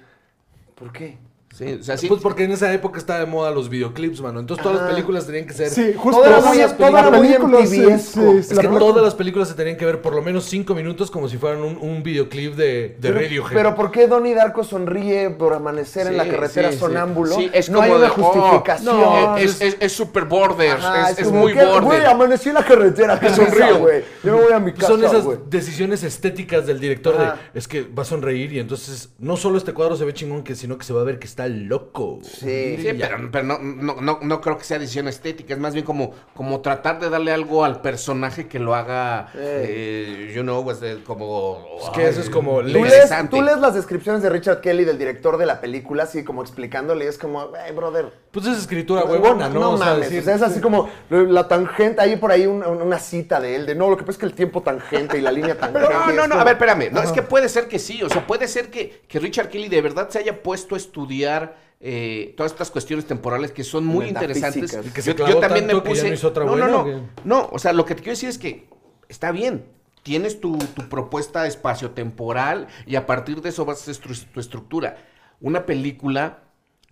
[0.75, 1.17] ¿Por qué?
[1.57, 2.07] Sí, o sea, sí.
[2.07, 4.41] Pues porque en esa época estaba de moda los videoclips, mano.
[4.41, 5.69] Entonces todas las películas tenían que ser...
[5.69, 8.21] Sí, justo todas muy- las películas, sí, Es la
[8.61, 11.29] que película- todas las películas se tenían que ver por lo menos cinco minutos como
[11.29, 13.53] si fueran un, un videoclip de, de Pero, Radiohead.
[13.53, 16.79] pero ¿por qué Donnie Darko sonríe por amanecer en la Sí, carretera sí, sí.
[16.79, 17.35] sonámbulo?
[17.35, 18.97] Sí, es no hay como una de, oh, justificación.
[18.99, 21.83] no, es, es, es super border, Ajá, es, muy que, border.
[21.83, 23.17] Güey, amanecí en la carretera.
[23.19, 23.79] ¿Qué Sonrío.
[23.79, 24.03] güey?
[24.23, 27.37] Yo me voy a mi casa, Son esas decisiones estéticas del director Ajá.
[27.53, 30.43] de es que va a sonreír y entonces no solo este cuadro se ve chingón,
[30.43, 32.19] que sino que se va a ver que está loco.
[32.23, 32.77] Sí.
[32.77, 35.85] Sí, pero, pero no, no, no, no creo que sea decisión estética, es más bien
[35.85, 40.79] como, como tratar de darle algo al personaje que lo haga, eh, you know, pues,
[40.79, 41.65] de- como...
[41.83, 44.85] Es que eso es como Tú le- lees, tú lees las descripciones de Richard Kelly,
[44.85, 48.11] del director de la película, así como explicándole, y es como, hey, brother.
[48.31, 49.59] Pues es escritura huevona, ¿no?
[49.59, 52.45] No O sea, mames, decir- o sea, es así como la tangente, hay por ahí
[52.45, 55.17] una, una cita de él, de no, lo que pasa es que el tiempo tangente
[55.17, 55.87] y la línea tangente.
[55.93, 56.89] No, no, no, como- a ver, espérame.
[56.91, 58.01] No, es que puede ser que sí.
[58.03, 61.34] O sea, puede ser que, que Richard Kelly de verdad se haya puesto a estudiar
[61.79, 64.77] eh, todas estas cuestiones temporales que son muy interesantes.
[64.85, 67.09] Y que se clavó tanto que ya no otra no, no, no.
[67.23, 68.67] No, o sea, lo que te quiero decir es que
[69.09, 69.65] está bien.
[70.03, 74.97] Tienes tu, tu propuesta espaciotemporal y a partir de eso vas a hacer tu estructura.
[75.41, 76.44] Una película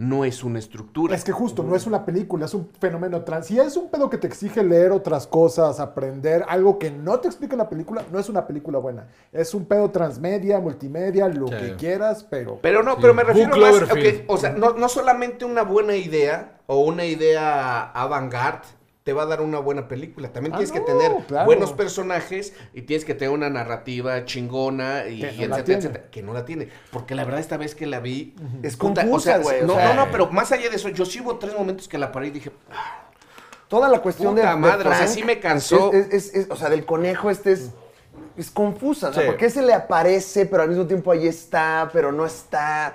[0.04, 1.16] no es una estructura.
[1.16, 3.48] Es que justo, no es una película, es un fenómeno trans.
[3.48, 7.28] Si es un pedo que te exige leer otras cosas, aprender, algo que no te
[7.28, 9.08] explica la película, no es una película buena.
[9.32, 11.56] Es un pedo transmedia, multimedia, lo Sí.
[11.56, 12.60] que quieras, pero...
[12.62, 14.22] Pero no, pero me Book refiero más, Cloverfield.
[14.22, 18.68] ok, o sea, no, no solamente una buena idea o una idea avant-garde
[19.04, 20.32] te va a dar una buena película.
[20.32, 21.46] También Ah, tienes que tener claro.
[21.46, 26.04] buenos personajes y tienes que tener una narrativa chingona y, Que no etcétera, etcétera.
[26.10, 26.70] Que no la tiene.
[26.92, 28.34] Porque la verdad esta vez que la vi...
[28.62, 31.20] Es confusa, güey, o No, sea- no, no, pero más allá de eso, yo sí
[31.20, 32.52] hubo tres momentos que la paré y dije,
[33.68, 35.92] Toda la cuestión de, Puta de madre, o sea, sí me cansó.
[35.92, 37.72] Es, es- es- es- o sea, del conejo este es,
[38.38, 39.10] es confusa.
[39.10, 39.28] O sea, Sí.
[39.28, 42.94] ¿por qué se le aparece, pero al mismo tiempo ahí está, pero no está?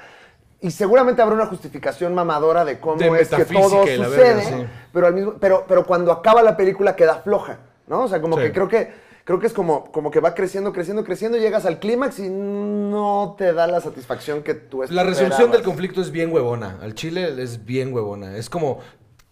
[0.61, 4.66] Y seguramente habrá una justificación mamadora de cómo De es que todo sucede, sí.
[4.92, 8.03] pero, al mismo, pero, pero cuando acaba la película queda floja, ¿no?
[8.05, 8.42] O sea, como Sí.
[8.44, 11.79] que creo que creo que es como, como que va creciendo, creciendo, creciendo, llegas al
[11.79, 15.62] clímax y no te da la satisfacción que tú La resolución del esperabas.
[15.64, 16.79] conflicto es bien huevona.
[16.81, 18.37] Al chile es bien huevona.
[18.37, 18.79] Es como.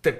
[0.03, 0.19] Te,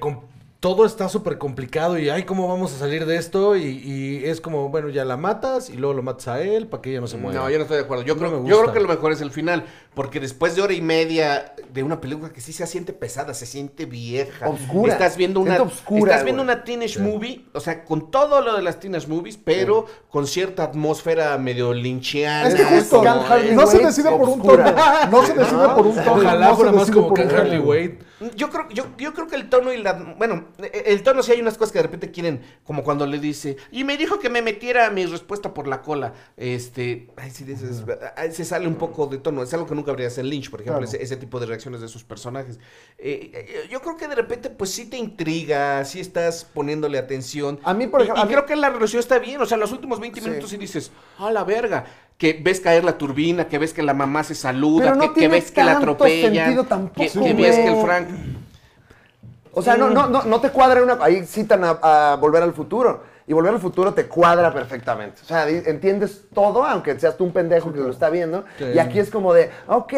[0.67, 3.55] todo está súper complicado y ay, ¿cómo vamos a salir de esto?
[3.55, 6.83] Y, y es como, bueno, ya la matas y luego lo matas a él para
[6.83, 7.39] que ella no se mueva.
[7.39, 8.03] No, yo no estoy de acuerdo.
[8.03, 9.65] Yo, No creo, me yo creo que lo mejor es el final.
[9.95, 13.47] Porque después de hora y media de una película que sí se siente pesada, se
[13.47, 14.49] siente vieja.
[14.49, 14.95] Obscura.
[14.95, 16.53] Estás viendo una, obscura, estás viendo güey.
[16.53, 20.65] una teenage movie, o sea, con todo lo de las teenage movies, pero con cierta
[20.65, 22.49] atmósfera medio lynchiana.
[22.49, 23.05] Es que justo,
[23.53, 24.65] no se decide por un tono.
[25.13, 26.13] No se decide por un tono.
[26.15, 27.61] Ojalá fuera más como Can Harley.
[27.61, 27.99] Wade.
[28.35, 29.93] Yo creo, yo, yo creo que el tono y la.
[29.93, 33.57] Bueno, el tono sí hay unas cosas que de repente quieren, como cuando le dice.
[33.71, 36.15] Y me dijo que me metiera mi respuesta por la cola.
[36.37, 37.09] Este.
[37.17, 37.85] Ay, sí, dices,
[38.17, 39.43] ay, se sale un poco de tono.
[39.43, 40.89] Es algo que nunca habría hacer Lynch, por ejemplo, Claro.
[40.97, 42.59] ese, ese tipo de reacciones de sus personajes.
[42.99, 47.61] Eh, eh, yo creo que de repente, pues sí te intriga, sí estás poniéndole atención.
[47.65, 49.41] A mí, por ejemplo, Y, mí- creo que la relación está bien.
[49.43, 50.29] O sea, los últimos 20 Sí.
[50.29, 51.85] minutos y dices, a la verga.
[52.19, 55.51] Que ves caer la turbina, que ves que la mamá se saluda, no que, ves
[55.51, 57.85] que la sentido que, ves que el.
[57.85, 58.09] Frank.
[59.53, 60.99] O sea, no, no, no, no te cuadra una.
[61.03, 63.03] Ahí citan a, a Volver al Futuro.
[63.29, 65.21] Y Volver al Futuro te cuadra perfectamente.
[65.23, 68.45] O sea, entiendes todo, aunque seas tú un pendejo que lo está viendo.
[68.57, 68.67] Sí.
[68.75, 69.93] Y aquí es como de, ok,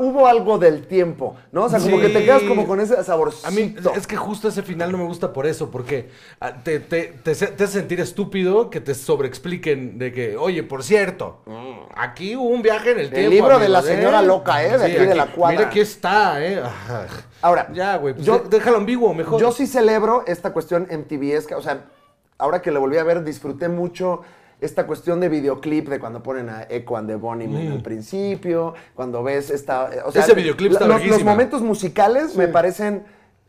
[0.00, 1.64] hubo algo del tiempo, ¿no?
[1.64, 2.02] O sea, como Sí.
[2.02, 3.48] que te quedas como con ese saborcito.
[3.48, 6.78] A mí es que justo ese final no me gusta por eso, porque ah, te,
[6.80, 11.40] te, te, hace sentir estúpido que te sobreexpliquen de que, oye, por cierto,
[11.96, 13.30] aquí hubo un viaje en el, El tiempo.
[13.30, 14.76] libro de la amigos, señora loca, ¿eh?
[14.78, 15.56] De aquí de la cuadra.
[15.56, 16.62] Mira aquí está, ¿eh?
[17.42, 19.40] Ahora, ya, güey, pues yo- déjalo ambiguo, mejor.
[19.40, 21.80] Yo sí celebro esta cuestión MTVesca, o sea,
[22.38, 24.22] ahora que lo volví a ver, disfruté mucho
[24.60, 29.22] esta cuestión de videoclip de cuando ponen a Echo and the Bunnymen al principio, cuando
[29.22, 29.90] ves esta...
[29.94, 33.04] eh, O sea, Ese videoclip está los, los momentos musicales me parecen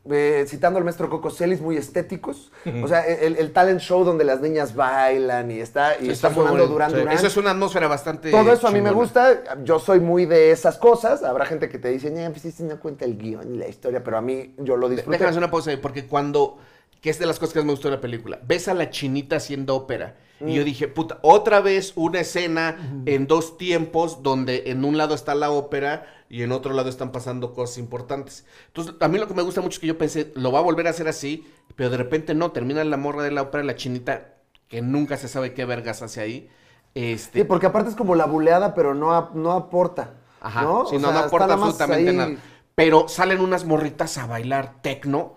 [0.09, 2.51] eh, citando al maestro Coco Celis, muy estéticos.
[2.81, 6.45] O sea, el, el talent show donde las niñas bailan y está, y está, muy
[6.45, 6.71] sonando Sí.
[6.71, 7.09] Duran.
[7.09, 8.31] Eso es una atmósfera bastante.
[8.31, 9.43] Todo eso a mí me gusta.
[9.63, 11.23] Yo soy muy de esas cosas.
[11.23, 14.01] Habrá gente que te dice, "Ñe, pues sí, no cuenta el guion y la historia,
[14.03, 15.11] pero a mí yo lo disfruto.
[15.11, 16.57] Déjame hacer una pausa porque cuando,
[17.01, 18.89] que es de las cosas que más me gustó de la película, ves a la
[18.89, 20.17] chinita haciendo ópera.
[20.39, 20.49] Y Mm.
[20.49, 25.33] yo dije, puta, otra vez una escena en dos tiempos donde en un lado está
[25.33, 28.45] la ópera y en otro lado están pasando cosas importantes.
[28.67, 30.63] Entonces, a mí lo que me gusta mucho es que yo pensé, lo va a
[30.63, 33.75] volver a hacer así, pero de repente no, termina la morra de la ópera, la
[33.75, 34.35] chinita,
[34.67, 36.49] que nunca se sabe qué vergas hace ahí.
[36.93, 40.15] Este, Sí, porque aparte es como la buleada, pero no, ap- no aporta.
[40.41, 40.85] Ajá, ¿no?
[40.85, 42.31] sí, no, sea, no aporta absolutamente ahí- nada.
[42.75, 45.35] Pero salen unas morritas a bailar tecno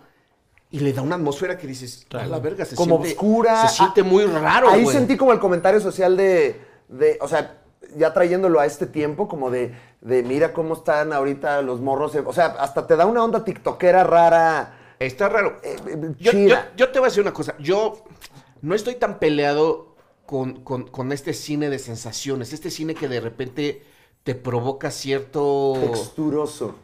[0.71, 3.67] y le da una atmósfera que dices, a la verga, se como siente, oscura.
[3.67, 7.57] Se siente Ah, muy raro, Ahí sentí como el comentario social de, de, o sea,
[7.97, 12.15] ya trayéndolo a este tiempo, como de, de mira cómo están ahorita los morros.
[12.25, 14.77] O sea, hasta te da una onda tiktokera rara.
[14.97, 15.57] Está raro.
[15.63, 17.55] eh, eh, Yo, yo- yo te voy a decir una cosa.
[17.59, 18.03] Yo
[18.61, 22.53] no estoy tan peleado con, con- con este cine de sensaciones.
[22.53, 23.83] Este cine que de repente
[24.23, 25.73] te provoca cierto...
[25.81, 26.75] Texturoso.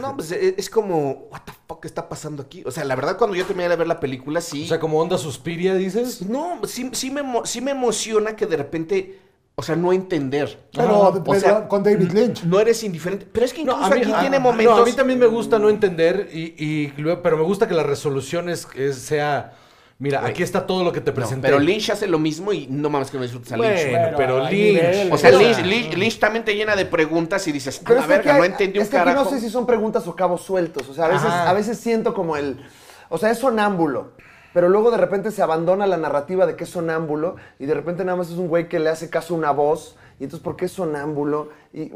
[0.00, 2.62] No, pues eh, es como, what the fuck está pasando aquí?
[2.66, 4.64] O sea, la verdad cuando yo terminé de ver la película, sí...
[4.64, 6.22] O sea, como onda suspiria, dices.
[6.22, 9.18] No, sí, sí me, sí me emociona que de repente,
[9.56, 10.58] o sea, no entender.
[10.72, 12.44] Pero, o pero sea, con David Lynch.
[12.44, 13.26] no eres indiferente.
[13.32, 14.80] Pero es que No, incluso mí, aquí a- tiene no, momentos.
[14.80, 16.88] a mí también me gusta no entender, y,
[17.22, 19.54] pero me gusta que la resolución es, es- sea...
[20.00, 20.30] Mira, Güey.
[20.30, 21.48] aquí está todo lo que te No, presenté.
[21.48, 23.90] pero Lynch hace lo mismo y no mames que no disfrutas a Lynch.
[23.90, 25.12] Bueno, pero Lynch...
[25.12, 28.32] O sea, Lynch, Lynch- Lynch también te llena de preguntas y dices, a la que
[28.32, 30.88] no entendí un es que aquí no sé si son preguntas o cabos sueltos.
[30.88, 32.60] O sea, a veces, a veces siento como el.
[33.08, 34.12] O sea, es sonámbulo.
[34.54, 38.04] Pero luego de repente se abandona la narrativa de que es sonámbulo y de repente
[38.04, 39.96] nada más es un güey que le hace caso a una voz.
[40.20, 41.50] Y entonces, ¿por qué es sonámbulo?
[41.72, 41.92] Y,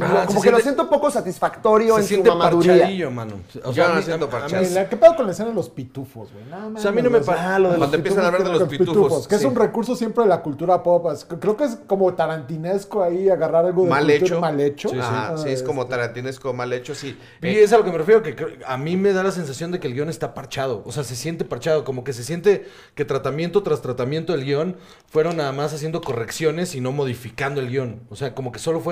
[0.00, 3.34] Ah, como que lo siento poco satisfactorio Se en su siente parchadillo, mano.
[3.64, 4.28] O Yo a no siento.
[4.74, 6.44] La que pedo con la escena de los pitufos, güey.
[6.44, 8.26] No, O sea, a mí no me mames, pa- ah, lo de Cuando empiezan a
[8.28, 9.44] hablar de los pitufos, Que sí.
[9.44, 11.10] es un recurso siempre de la cultura pop.
[11.12, 14.40] es- Creo que es como tarantinesco ahí agarrar algo de mal cultura hecho.
[14.40, 14.88] mal hecho.
[14.98, 15.90] Ajá, Ah, sí, es como este.
[15.96, 17.18] tarantinesco mal hecho, sí.
[17.42, 19.72] Y Eh, es a lo que me refiero, que a mí me da la sensación
[19.72, 20.82] de que el guion está parchado.
[20.86, 24.76] O sea, se siente parchado, como que se siente que tratamiento tras tratamiento del guion
[25.10, 28.00] fueron nada más haciendo correcciones y no modificando el guion.
[28.10, 28.91] O sea, como que solo fue...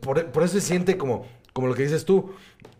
[0.00, 2.32] Por, por eso se siente como, como lo que dices tú.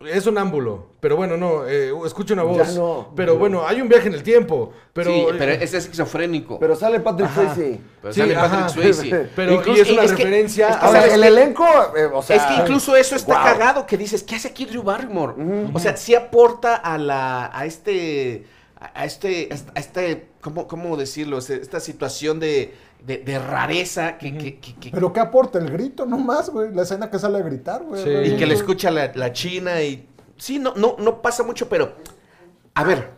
[0.05, 2.75] Es un ámbulo, pero bueno, no, eh, escucha una voz.
[2.75, 3.11] no.
[3.15, 4.71] Pero bueno, hay un viaje en el tiempo.
[4.93, 6.59] Pero, sí, pero es esquizofrénico.
[6.59, 7.55] Pero sale Patrick Ajá.
[7.55, 7.79] Swayze.
[8.01, 8.69] Pero sí, sale Patrick.
[8.69, 9.29] Swayze.
[9.35, 11.65] Pero Incluso- y es una es que- referencia es que a- Ahora, ¿sabes el elenco,
[11.97, 12.35] eh, o sea.
[12.35, 13.43] es que incluso eso está Wow.
[13.43, 15.33] cagado, que dices, ¿qué hace aquí Drew Barrymore?
[15.73, 18.45] O sea, sí aporta a la, a este,
[18.79, 21.39] a este, a este, ¿cómo, cómo decirlo?
[21.39, 25.59] Esta situación de, de, de rareza que, que- que- que- Pero ¿qué aporta?
[25.59, 26.73] El grito nomás, güey.
[26.73, 28.03] La escena que sale a gritar, güey.
[28.03, 28.33] Sí.
[28.33, 30.07] y que le escucha la, la china y,
[30.37, 31.93] sí, no, no, no pasa mucho, pero,
[32.73, 33.11] a ver,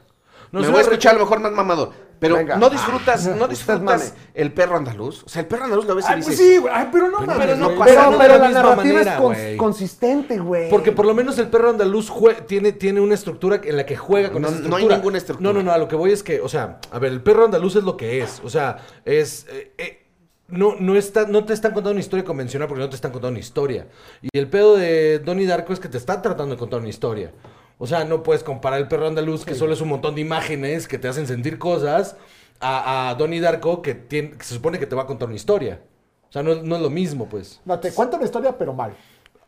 [0.52, 2.58] No, me voy a escuchar a lo mejor más mamador, pero Venga.
[2.58, 6.12] no disfrutas, no disfrutas el perro andaluz, o sea, el perro andaluz lo ves y
[6.12, 6.74] Ay, dices, pues sí, güey.
[6.76, 7.78] Ay, pero no mames, pero no güey.
[7.80, 9.58] pasa Pero, nada pero la la misma narrativa manera, es cons- güey.
[9.58, 10.70] consistente, güey.
[10.70, 13.96] Porque por lo menos el perro andaluz jue- tiene, tiene una estructura en la que
[13.96, 15.54] juega con No- esa no hay ninguna estructura.
[15.54, 17.46] No, no, no, a lo que voy es que, o sea, a ver, el perro
[17.46, 18.42] andaluz es lo que es.
[18.44, 19.46] O sea, es.
[19.50, 20.06] eh, eh,
[20.50, 23.34] no, no, está, no te están contando una historia convencional porque no te están contando
[23.34, 23.88] una historia.
[24.22, 27.32] Y el pedo de Donnie Darko es que te están tratando de contar una historia.
[27.82, 30.88] O sea, no puedes comparar el perro andaluz, que solo es un montón de imágenes
[30.88, 32.18] que te hacen sentir cosas,
[32.60, 35.38] a, a Donnie Darko, que, tiene, que se supone que te va a contar una
[35.38, 35.80] historia.
[36.30, 37.60] O sea, no, es- no es lo mismo, pues.
[37.66, 38.94] No, te cuento la historia, pero mal.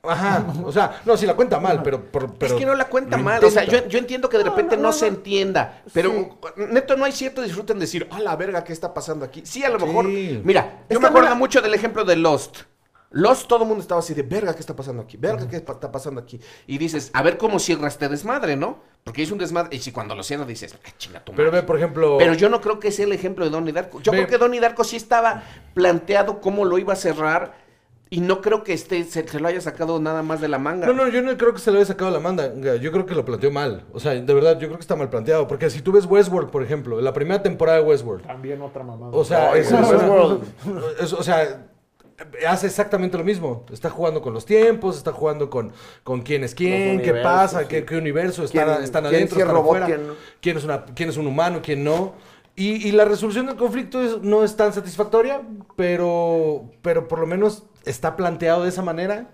[0.03, 2.03] Ajá, o sea, no, sí la cuenta mal, pero...
[2.09, 3.43] por- pero es que no la cuenta mal.
[3.45, 5.17] O sea, yo, yo entiendo que de repente no, no, no, se no.
[5.17, 5.83] entienda.
[5.93, 6.63] Pero Sí.
[6.71, 9.41] neto, no hay cierto disfrute en decir, a la verga, ¿qué está pasando aquí?
[9.45, 10.07] Sí, a lo mejor.
[10.07, 10.41] Sí.
[10.43, 12.61] Mira, Es yo me acuerdo mira- mucho del ejemplo de Lost.
[13.13, 15.17] Lost, todo el mundo estaba así de, verga, ¿qué está pasando aquí?
[15.17, 16.39] Verga, ¿qué está pasando aquí?
[16.65, 18.79] Y dices, a ver cómo cierra este desmadre, ¿no?
[19.03, 19.75] Porque es un desmadre.
[19.75, 21.61] Y si cuando lo cierras dices, "Ah, chinga tu Pero madre".
[21.61, 22.17] ve, por ejemplo...
[22.17, 23.99] Pero yo no creo que sea el ejemplo de Donnie Darko.
[24.01, 25.43] Yo Ve- creo que Donnie Darko sí estaba
[25.73, 27.59] planteado cómo lo iba a cerrar.
[28.13, 30.85] Y no creo que esté, se, se lo haya sacado nada más de la manga.
[30.85, 32.53] No, no, yo no creo que se lo haya sacado la manda.
[32.77, 33.85] Yo creo que lo planteó mal.
[33.93, 35.47] O sea, de verdad, yo creo que está mal planteado.
[35.47, 38.25] Porque si tú ves Westworld, por ejemplo, la primera temporada de Westworld.
[38.27, 39.13] También otra mamada.
[39.15, 40.43] O sea, es, Westworld.
[40.99, 41.67] es- o sea,
[42.47, 43.65] hace exactamente lo mismo.
[43.71, 45.71] Está jugando con los tiempos, está jugando con,
[46.03, 47.65] con quién es quién, qué pasa, sí.
[47.69, 50.13] qué, qué universo están, ¿Quién- están quién adentro, sí es están robot, afuera, quién no?
[50.41, 52.13] quién es, una, quién es un humano, quién no.
[52.55, 55.41] Y, y la resolución del conflicto es- no es tan satisfactoria,
[55.75, 59.29] pero, pero por lo menos está planteado de esa manera.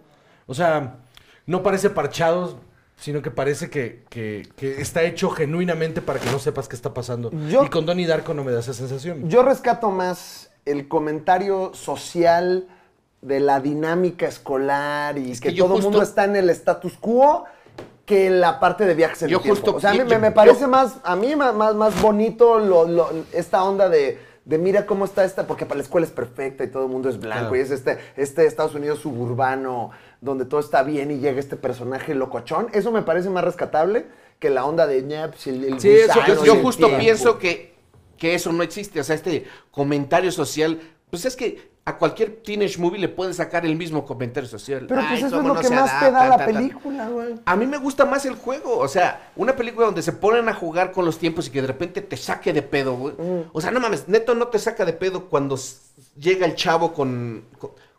[0.45, 0.97] O sea,
[1.45, 2.59] no parece parchado,
[2.95, 6.93] sino que parece que, que- que está hecho genuinamente para que no sepas qué está
[6.93, 7.31] pasando.
[7.49, 9.29] Yo- y con Donnie Darko no me da esa sensación.
[9.29, 12.67] Yo rescato más el comentario social
[13.21, 17.45] de la dinámica escolar y Es que, todo el mundo está en el status quo
[18.05, 19.61] que la parte de viajes en Yo el tiempo.
[19.61, 22.01] justo- o sea, a mí yo- me, yo- parece más, a mí más, más, más
[22.01, 26.07] bonito lo- lo- esta onda de, de mira cómo está esta, porque para la escuela
[26.07, 27.55] es perfecta y todo el mundo es blanco Claro.
[27.57, 32.15] y es este, este Estados Unidos suburbano donde todo está bien y llega este personaje
[32.15, 32.67] locochón.
[32.71, 34.05] Eso me parece más rescatable
[34.39, 37.03] que la onda de pues, el, el Sí, eso- Yo, justo tiempo.
[37.03, 37.75] pienso que,
[38.17, 39.01] que eso no existe.
[39.01, 43.65] O sea, este comentario social, pues es que a cualquier teenage movie le puedes sacar
[43.65, 44.87] el mismo comentario social.
[44.89, 46.45] Pero Ay, pues eso es lo no que más te da la ta, ta.
[46.45, 47.35] película, güey.
[47.45, 50.53] A mí me gusta más el juego, o sea, una película donde se ponen a
[50.53, 53.13] jugar con los tiempos y que de repente te saque de pedo, güey.
[53.17, 53.43] Mm.
[53.53, 55.57] O sea, no mames, neto no te saca de pedo cuando
[56.19, 57.45] llega el chavo con,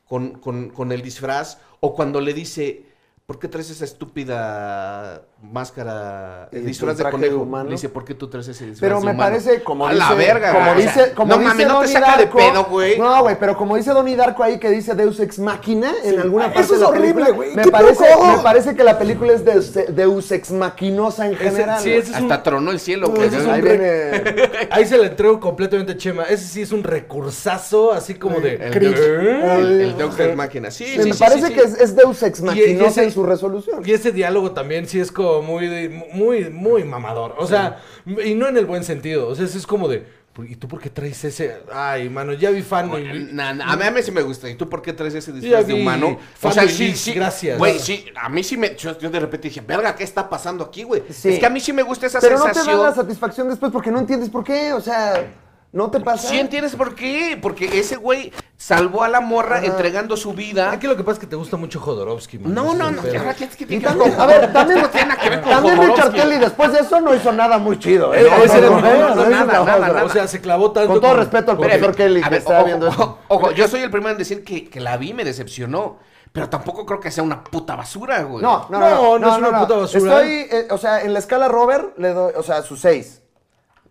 [0.06, 2.84] con, con- con el disfraz o cuando le dice,
[3.28, 7.36] ¿por qué traes esa estúpida máscara, el disfraz de conejo?
[7.42, 7.64] humano.
[7.66, 10.02] Le dice, ¿por qué tú traes ese disfraz Pero me humano?" parece, como a dice,
[10.02, 12.98] la verga, como güey, dice, como no dice mames, no te saca de pedo, güey.
[12.98, 16.46] No, güey, pero como dice Donnie Darko ahí que dice Deus Ex Machina en alguna
[16.46, 17.54] Ah, parte eso de es la horrible, película, güey.
[17.54, 21.44] Me ¿Qué parece, me parece que la película es Deus, Deus Ex Machinosa en Ese-
[21.50, 21.82] general.
[21.82, 23.28] sí, ese es un- Hasta tronó el cielo, güey.
[23.28, 24.68] ese es un Ahí re- viene.
[24.70, 26.22] Ahí se le entrego completamente a Chema.
[26.24, 28.54] Ese sí es un recursazo, así como de.
[28.54, 30.70] El, Deus Ex Machina.
[30.70, 33.82] Sí, sí, me parece que es, Deus Ex Machinosa su resolución.
[33.84, 37.34] Y ese diálogo también sí es como muy, muy, muy mamador.
[37.38, 39.26] O sea, y no en el buen sentido.
[39.28, 40.06] O sea, es como de.
[40.48, 41.62] ¿Y tú por qué traes ese?
[41.72, 42.88] Ay, mano, ya vi fan.
[42.96, 44.48] y- Na- na, a, mí, a mí sí me gusta.
[44.48, 46.16] ¿Y tú por qué traes ese disfraz de humano?
[46.40, 47.12] O sea, sí, sí.
[47.12, 47.58] gracias.
[47.58, 48.76] Güey, sí, a mí sí me.
[48.76, 51.02] Yo, yo de repente dije, verga, ¿qué está pasando aquí, güey?
[51.10, 51.30] Sí.
[51.30, 52.80] Es que a mí sí me gusta esa Pero no te sensación.
[52.80, 54.72] da la satisfacción después porque no entiendes por qué.
[54.74, 55.26] O sea,
[55.72, 56.28] no te pasa.
[56.28, 57.38] Sí entiendes por qué.
[57.40, 60.70] Porque ese güey salvó a la morra entregando su vida.
[60.72, 62.54] Aquí lo que pasa es que te gusta mucho Jodorowsky, man.
[62.54, 63.02] No, no, el no.
[63.20, 66.20] ahora tienes que a ver, también, no tiene que ver con también Richard Jodorowsky.
[66.20, 68.14] Kelly después de eso no hizo nada muy chido.
[68.14, 68.22] ¿eh?
[68.22, 70.04] Eh, ese No, no, no, no, no, no, nada, no, nada, no, nada.
[70.04, 70.88] O sea, se clavó tanto.
[70.92, 73.18] Con todo con- respeto al profesor Kelly A que ver, está ojo, viendo esto.
[73.28, 75.98] ojo, yo soy el primero en decir que, que la vi me decepcionó.
[76.30, 78.42] Pero tampoco creo que sea una puta basura, güey.
[78.42, 80.20] No, no, No, no, no es una puta basura.
[80.20, 83.17] Estoy, eh, o sea, en la escala Robert le doy, o sea, su 6.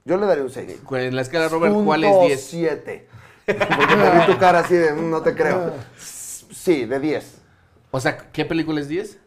[0.08, 0.80] Yo le daría un 6.
[0.94, 2.42] En la escala Robert, ¿cuál es 10?
[2.46, 3.08] 7.
[3.46, 5.74] Porque te vi tu cara así de, "Mm, no te creo.
[6.00, 7.36] Sí, de 10.
[7.92, 9.20] O sea, ¿qué película es 10?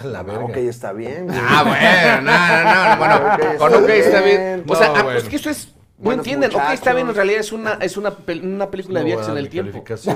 [0.00, 0.44] A la verga.
[0.44, 1.28] Ok, está bien.
[1.30, 4.36] Ah, bueno, no, no, no, bueno, con está ok está bien.
[4.36, 4.64] bien.
[4.66, 5.18] O sea, No, ah, bueno.
[5.18, 5.68] es que eso es.
[5.98, 9.06] No entienden, ok, está bien, en realidad es una, es una, pel- una película de
[9.06, 9.82] viajes en dar el tiempo.
[10.06, 10.12] No,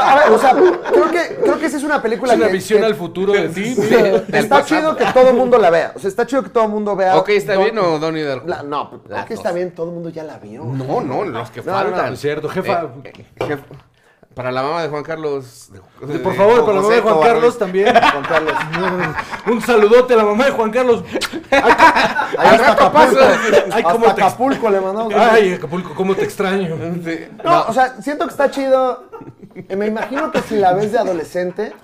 [0.00, 2.52] a ver, o sea, creo que, creo que esa es una película Es una que-
[2.54, 3.74] visión que- al futuro de ti.
[3.74, 3.88] Sí,
[4.32, 4.64] está pasado.
[4.64, 5.92] chido que todo el mundo la vea.
[5.94, 7.16] O sea, está chido que todo el mundo vea.
[7.16, 8.48] Ok, ¿está Don- bien o Donnie Darko?
[8.48, 10.64] La- no, Las ok, está bien, todo el mundo ya la vio.
[10.64, 12.12] No, no, los que No, no, faltan.
[12.14, 12.90] es cierto, jefa.
[13.04, 13.62] Eh, eh, jefa,
[14.34, 15.70] Para la mamá de Juan Carlos.
[16.00, 17.94] de- de- Por favor, para la mamá de Juan Carlos también.
[17.94, 18.54] Juan Carlos.
[19.46, 21.04] Un saludote a la mamá de Juan Carlos.
[21.50, 23.20] Ahí Acapulco.
[23.22, 25.14] Ay, Hasta cómo te- Acapulco le mandamos.
[25.14, 26.76] Ay, Acapulco, cómo te extraño.
[27.04, 27.26] Sí.
[27.44, 29.04] No, o sea, siento que está chido.
[29.76, 31.74] Me imagino que si la ves de adolescente,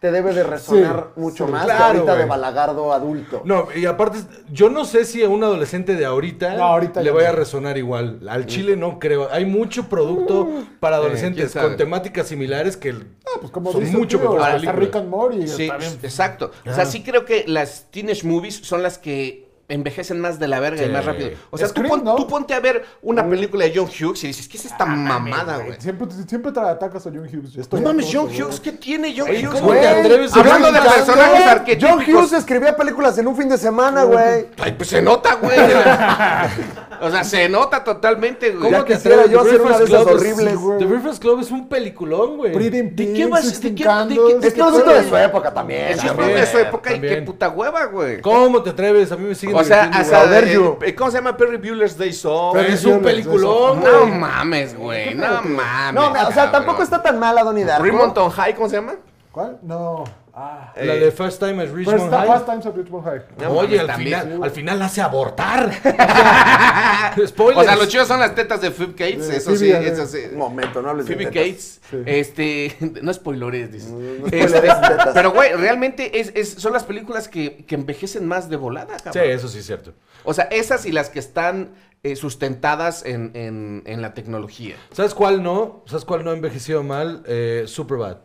[0.00, 1.52] te debe de resonar Sí, mucho sí.
[1.52, 3.42] más Claro, que ahorita de balagardo adulto.
[3.44, 4.18] No, y aparte,
[4.52, 7.32] yo no sé si a un adolescente de ahorita, No, ahorita le ya vaya a
[7.32, 8.20] resonar igual.
[8.28, 9.28] Al chile no creo.
[9.32, 14.18] Hay mucho producto para adolescentes con temáticas similares que Ah, pues como son dice mucho
[14.20, 14.76] tío, películas.
[14.76, 15.98] Rick and Morty Sí, bien.
[16.02, 16.52] exacto.
[16.66, 20.60] O sea, sí creo que las teenage movies son las que envejecen más de la
[20.60, 21.30] verga y más rápido.
[21.50, 22.14] O sea, tú, Scream, pon- ¿no?
[22.16, 25.58] tú ponte a ver una película de John Hughes y dices, ¿qué es esta mamada,
[25.58, 25.78] güey?
[25.78, 27.70] Siempre, siempre te atacas a John Hughes.
[27.72, 28.26] No mames, John.
[28.28, 29.54] Hughes, ¿qué tiene John Ey, Hughes?
[29.60, 29.80] ¿cómo güey?
[29.82, 32.08] te atreves a Hablando de personajes John arquetípicos.
[32.08, 34.46] Hughes escribía películas en un fin de semana, güey.
[34.58, 35.58] Ay, pues se nota, güey.
[37.00, 38.70] o sea, se nota totalmente, güey.
[38.70, 39.32] Ya te quisiera atreves?
[39.32, 40.56] yo The hacer una de Breakfast esas Club es- horribles.
[40.58, 40.78] güey.
[40.78, 42.52] The Breakfast Club es un peliculón, güey.
[42.70, 44.18] ¿De qué vas- de 16 qué- de qué- Candles.
[44.44, 45.88] Es de su época también.
[45.88, 48.20] Es de su época y qué puta hueva, güey.
[48.20, 49.12] ¿Cómo te atreves?
[49.12, 50.78] A mí me siguen O sea, hasta, you.
[50.82, 51.36] eh, ¿cómo se llama?
[51.36, 52.54] Perry Bueller's Day Off.
[52.54, 53.82] Perry es un Bueller's peliculón.
[53.82, 55.14] No mames, güey.
[55.14, 55.94] No mames.
[55.94, 57.84] No, o sea, tampoco está tan mala Donnie Darko.
[57.84, 58.94] Remonton High, ¿cómo se llama?
[59.32, 59.58] ¿Cuál?
[59.62, 60.04] No.
[60.40, 60.72] Ah.
[60.76, 62.26] La Eh, de First Time at Richmond First, High.
[62.28, 63.20] First Times at Richmond High.
[63.40, 65.66] No Oye, al final, al final hace abortar.
[65.68, 67.58] O sea, spoilers.
[67.60, 70.18] O sea, los chivos son las tetas de Phoebe Cates, eso sí, eso sí.
[70.32, 71.80] Un momento, no hables de Phoebe tetas.
[71.90, 73.90] Cates, este, no spoilers, dices.
[73.90, 75.08] no Este, tetas.
[75.14, 79.04] pero güey, realmente es, es- son las películas que, que envejecen más de volada, Sí,
[79.04, 79.24] cabrón.
[79.30, 79.94] eso sí es cierto.
[80.24, 81.74] O sea, esas y las que están
[82.04, 84.76] eh, sustentadas en, en- en la tecnología.
[84.92, 85.82] ¿Sabes cuál no?
[85.86, 87.22] ¿Sabes cuál no ha envejecido mal?
[87.26, 88.18] Eh, Superbad.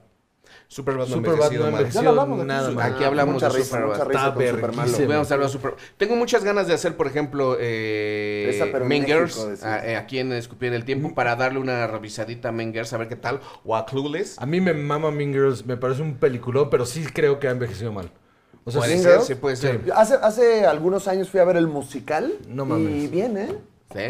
[0.73, 1.71] Superbad no Superbad mal.
[1.71, 2.47] Ya envecido lo hablamos aquí.
[2.47, 2.75] nada Sí.
[2.75, 2.93] mal.
[2.93, 3.87] Aquí hablamos mucha de risa, Superbad.
[3.91, 4.81] mucha risa Está con Supermalo.
[4.83, 5.13] verguísima.
[5.13, 8.79] Vamos a hablar de Super- Tengo muchas ganas de hacer, por ejemplo, eh, Esa, pero
[8.83, 9.63] en Mean México, Girls, decías.
[9.63, 12.97] ah, eh, aquí en Escupir el Tiempo, para darle una revisadita a Mean Girls, a
[12.97, 14.39] ver qué tal, o a Clueless.
[14.39, 17.51] A mí me mama Mean Girls, me parece un peliculón, pero sí creo que ha
[17.51, 18.11] envejecido mal.
[18.65, 19.27] O sea, Puede sí- Mean ser, Girls?
[19.27, 19.85] sí puede ser.
[19.85, 22.33] Yo Hace, hace algunos años fui a ver el musical.
[22.47, 23.03] No mames.
[23.03, 23.55] Y bien, ¿eh?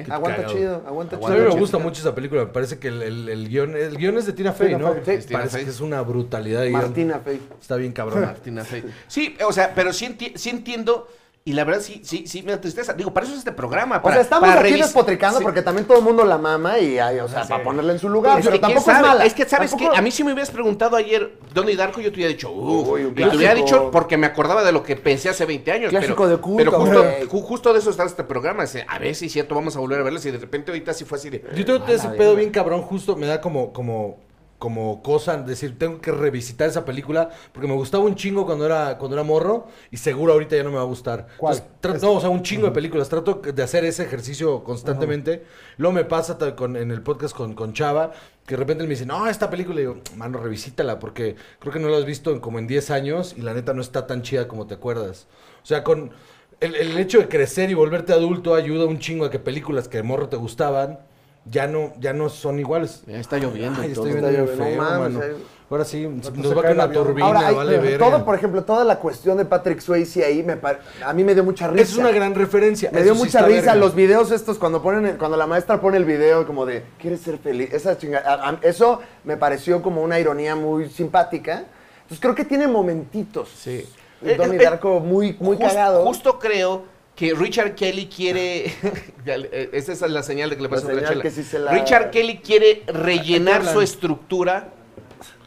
[0.09, 0.53] Aguanta cagado.
[0.55, 1.31] chido, aguanta A chido.
[1.31, 1.57] mí me Chido.
[1.59, 2.41] gusta mucho esa película.
[2.45, 4.93] Me parece que el, el, el guion, el guion es de Tina Fey, ¿no?
[5.03, 5.21] Fey.
[5.21, 5.27] Sí.
[5.27, 5.65] Tina Parece Fey.
[5.65, 6.71] que es una brutalidad guion.
[6.73, 7.41] Martina Fey.
[7.61, 8.21] Está bien cabrón.
[8.21, 8.83] Martina Fey.
[9.07, 11.07] Sí, o sea, pero sí, enti- sí entiendo.
[11.45, 12.93] Y la verdad sí, sí, sí me da tristeza.
[12.93, 13.99] Digo, para eso es este programa.
[14.01, 15.43] O sea, estamos para aquí despotricando Sí.
[15.43, 18.07] porque también todo el mundo la mama y, ay, o sea, para ponerla en su
[18.07, 18.39] lugar.
[18.39, 19.07] Es pero que, ¿quién tampoco es sabe?
[19.09, 19.25] mala.
[19.25, 19.97] Es que, ¿sabes Tampoco- qué?
[19.97, 22.87] A mí si me hubieras preguntado ayer Donnie Darko, yo te hubiera dicho, uff.
[22.87, 25.89] Uy, y te hubiera dicho porque me acordaba de lo que pensé hace 20 años.
[25.89, 27.03] Clásico pero, de culto, Pero justo,
[27.37, 28.63] ju- justo de eso está este programa.
[28.63, 30.25] dice, A ver si es cierto, vamos a volver a verlas.
[30.25, 31.43] Y de repente ahorita sí fue así de.
[31.57, 32.35] Yo tengo "A ese pedo verga".
[32.35, 34.17] bien cabrón, justo me da como, como,
[34.63, 38.97] como cosa, decir, tengo que revisitar esa película, porque me gustaba un chingo cuando era,
[38.97, 41.27] cuando era morro, y seguro ahorita ya no me va a gustar.
[41.35, 41.57] ¿Cuál?
[41.57, 45.43] Entonces, tra- no, o sea, un chingo de películas, trato de hacer ese ejercicio constantemente.
[45.75, 48.13] Luego me pasa con, en el podcast con, con Chava,
[48.45, 51.73] que de repente él me dice, no, esta película, y digo, mano, revisítala, porque creo
[51.73, 54.07] que no la has visto en como en 10 años, y la neta no está
[54.07, 55.27] tan chida como te acuerdas.
[55.61, 56.11] O sea, con...
[56.59, 59.97] El, el hecho de crecer y volverte adulto ayuda un chingo a que películas que
[59.97, 60.99] de morro te gustaban
[61.45, 63.03] ya no, ya no son iguales.
[63.07, 63.81] Ya está lloviendo.
[63.81, 64.05] Ay, todo.
[64.05, 65.35] bien lloviendo, feo, no mames, mano.
[65.69, 68.05] Ahora sí, se nos va a cae caer una turbina, Ahora, hay- vale verga.
[68.05, 70.55] todo, por ejemplo, toda la cuestión de Patrick Swayze ahí, me
[71.03, 71.83] a mí me dio mucha risa.
[71.83, 72.91] Es una gran referencia.
[72.91, 73.75] Me eso dio sí mucha está risa verga.
[73.75, 77.39] los videos estos cuando ponen cuando la maestra pone el video como de ¿quieres ser
[77.39, 77.73] feliz?
[77.73, 78.59] Esa chingada.
[78.61, 81.63] Eso me pareció como una ironía muy simpática.
[82.03, 83.49] Entonces creo que tiene momentitos.
[83.49, 83.83] Sí.
[84.21, 86.05] Y Donnie Eh, eh, Darko muy, muy Jus- cagado.
[86.05, 86.83] Justo creo
[87.15, 88.73] que Richard Kelly quiere.
[89.71, 91.21] Esa es la señal de que le La pasa otra señal chela.
[91.23, 94.69] que sí se la- Richard Kelly quiere rellenar su estructura.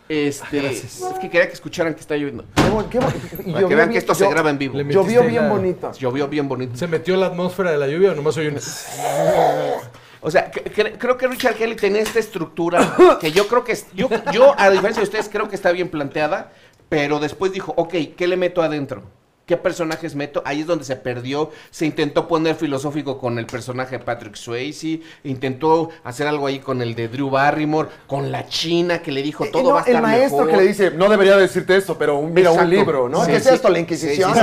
[0.09, 2.45] Este, es que quería que escucharan que está lloviendo.
[2.55, 4.79] Qué qué Para que vean bien- que esto se graba en vivo.
[4.81, 5.93] Llovió bien la- bonito.
[5.99, 6.77] Llovió bien bonito.
[6.77, 8.57] ¿Se metió la atmósfera de la lluvia o nomás oí un...
[10.21, 13.73] O sea, que- que- creo que Richard Kelly tenía esta estructura que yo creo que
[13.73, 16.53] es, yo, yo, a diferencia de ustedes, creo que está bien planteada,
[16.89, 19.03] pero después dijo, ok, ¿qué le meto adentro?
[19.47, 20.43] ¿Qué personajes meto?
[20.45, 21.53] Ahí es donde se perdió.
[21.71, 25.01] Se intentó poner filosófico con el personaje de Patrick Swayze.
[25.23, 27.89] Intentó hacer algo ahí con el de Drew Barrymore.
[28.09, 30.51] Con la china que le dijo Eh, todo no, va a estar el maestro mejor".
[30.51, 33.25] que le dice, no debería decirte esto, pero un- mira un libro, ¿no?
[33.25, 33.69] Sí, ¿Qué es esto?
[33.69, 34.35] ¿La Inquisición?
[34.35, 34.43] Sí,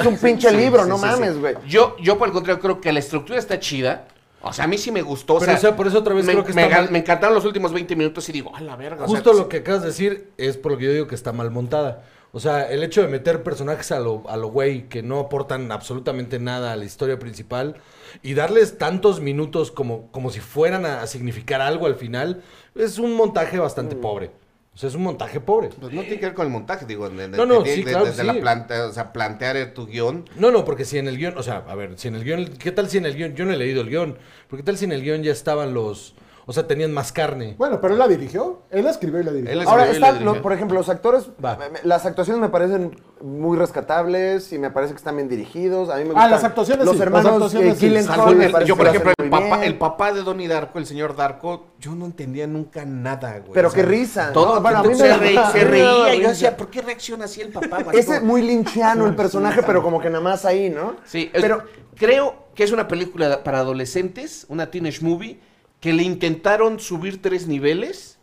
[0.00, 1.54] es un pinche Sí, libro, sí, no mames, güey.
[1.68, 4.08] Yo, yo por el contrario, creo que la estructura está chida.
[4.42, 5.38] O sea, a mí sí me gustó.
[5.38, 6.90] Pero, o sea, por eso otra vez me, creo que me, está gan- mal.
[6.90, 9.04] me encantaron los últimos 20 minutos y digo, a la verga.
[9.04, 9.38] o sea, Justo sí.
[9.38, 12.02] lo que acabas de decir es por lo que yo digo que está mal montada.
[12.32, 15.72] O sea, el hecho de meter personajes a lo, a lo güey que no aportan
[15.72, 17.76] absolutamente nada a la historia principal
[18.22, 22.42] y darles tantos minutos como, como si fueran a, a significar algo al final,
[22.76, 24.00] es un montaje bastante Mm.
[24.00, 24.30] pobre.
[24.72, 25.70] O sea, es un montaje pobre.
[25.80, 27.10] Pues no tiene que ver con el montaje, digo.
[27.10, 28.26] de- de- No, no, de- sí, claro Desde sí.
[28.26, 30.24] la planta, o sea, plantear tu guion.
[30.36, 32.46] No, no, porque si en el guion, o sea, a ver, si en el guion,
[32.58, 34.16] ¿qué tal si en el guion, yo no he leído el guion,
[34.48, 36.14] porque tal si en el guion ya estaban los,
[36.50, 37.54] o sea, tenían más carne?
[37.56, 38.62] Bueno, pero él la dirigió.
[38.70, 39.52] Él la escribió y la dirigió.
[39.62, 40.34] Él Ahora, y está, la dirigió.
[40.34, 41.56] lo- por ejemplo, los actores, Va.
[41.56, 45.90] me- me- las actuaciones me parecen muy rescatables y me parece que están bien dirigidos.
[45.90, 47.86] A mí me Ah, gustan las actuaciones Los sí, las hermanos actuaciones eh, sí.
[47.86, 49.72] Gyllenhaal Salvo me el- parece yo, por lo ejemplo, hacen el muy papá, bien.
[49.72, 53.52] el papá de Donnie Darko, el señor Darko, yo no entendía nunca nada, güey.
[53.54, 54.32] Pero O sea, qué risa.
[54.32, 56.14] Todo, No, bueno, a mí se, me- reí- a mí se me daba reía.
[56.14, 56.28] y Yo risa.
[56.30, 57.82] decía, ¿por qué reacciona así el papá?
[57.84, 57.96] güey?
[57.96, 60.96] Ese muy linchiano el personaje, pero como que nada más ahí, ¿no?
[61.04, 61.62] Sí, es- pero
[61.94, 65.40] creo que es una película para adolescentes, una teenage movie,
[65.80, 68.18] que le intentaron subir tres niveles,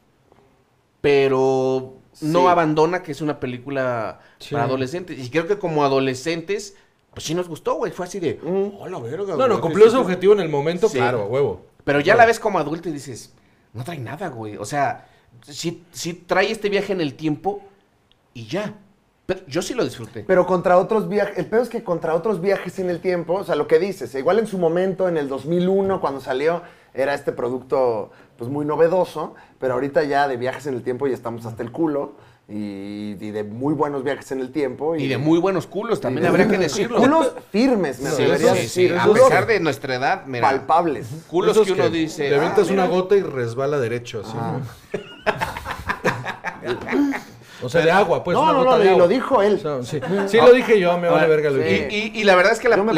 [1.02, 2.48] pero no Sí.
[2.48, 4.54] abandona que es una película Sí.
[4.54, 5.18] para adolescentes.
[5.20, 6.76] Y creo que como adolescentes,
[7.14, 7.92] pues sí nos gustó, güey.
[7.92, 9.36] Fue así de, oh, la verga.
[9.36, 10.02] No, no, güey, cumplió sí, su sí".
[10.04, 10.98] objetivo en el momento, Sí.
[10.98, 11.66] claro, a huevo.
[11.84, 13.34] Pero ya la ves como adulto y dices,
[13.74, 14.58] no trae nada, güey.
[14.58, 15.08] O sea,
[15.48, 17.62] sí, sí trae este viaje en el tiempo
[18.34, 18.74] y ya.
[19.26, 20.24] Pero yo sí lo disfruté.
[20.24, 23.44] Pero contra otros viajes, el peor es que contra otros viajes en el tiempo, o
[23.44, 26.62] sea, lo que dices, igual en su momento, en el 2001, cuando salió,
[26.94, 31.14] era este producto pues muy novedoso, pero ahorita ya de viajes en el tiempo ya
[31.16, 32.14] estamos hasta el culo
[32.50, 34.96] y, y de muy buenos viajes en el tiempo.
[34.96, 37.00] y de muy buenos culos, también de- habría que decirlo.
[37.00, 38.92] Culos firmes, me Sí, atrevería a sí, decir.
[38.92, 40.48] sí, A culos pesar de nuestra edad, mira.
[40.48, 41.08] palpables.
[41.28, 42.30] Culos Esos que uno dice.
[42.30, 42.88] Le "Ah, una mira".
[42.88, 44.38] gota y resbala derecho, así.
[44.40, 44.60] Ah.
[44.94, 45.00] ¿no?
[47.62, 48.36] o sea, de agua, pues.
[48.36, 49.00] no, una no, gota no, de y agua.
[49.00, 49.62] lo dijo él.
[49.66, 51.88] O sea, sí, Sí lo dije yo, me vale verga lo dije.
[51.92, 52.94] Y, y- y la verdad es que la, la-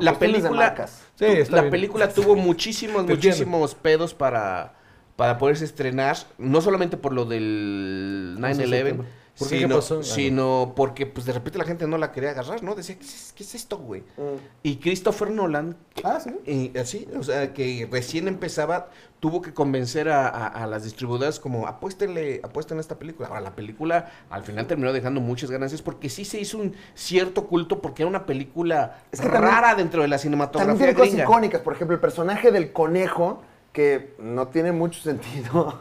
[0.00, 0.50] la- película.
[0.66, 1.02] marcas.
[1.16, 1.70] Sí, está la bien.
[1.70, 4.72] película tuvo muchísimos, muchísimos pedos para,
[5.16, 6.16] para poderse estrenar.
[6.38, 9.04] No solamente por lo del 9-11.
[9.38, 9.54] ¿Por qué?
[9.56, 10.02] ¿Qué Sino, pasó?
[10.02, 12.74] Sino porque pues de repente la gente no la quería agarrar, ¿no?
[12.74, 14.02] Decía, ¿qué es, qué es esto, güey?
[14.16, 14.36] Mm.
[14.62, 16.30] Y Christopher Nolan, Ah, sí.
[16.46, 21.40] y así, o sea, que recién empezaba, tuvo que convencer a, a- a las distribuidoras
[21.40, 23.28] como, apuéstenle, apuesten a esta película.
[23.28, 27.46] Ahora, la película al final terminó dejando muchas ganancias porque sí se hizo un cierto
[27.46, 30.94] culto porque era una película Es que también- rara dentro de la También cinematografía tiene
[30.94, 35.80] cosas icónicas, por ejemplo, el personaje del conejo, que no tiene mucho sentido,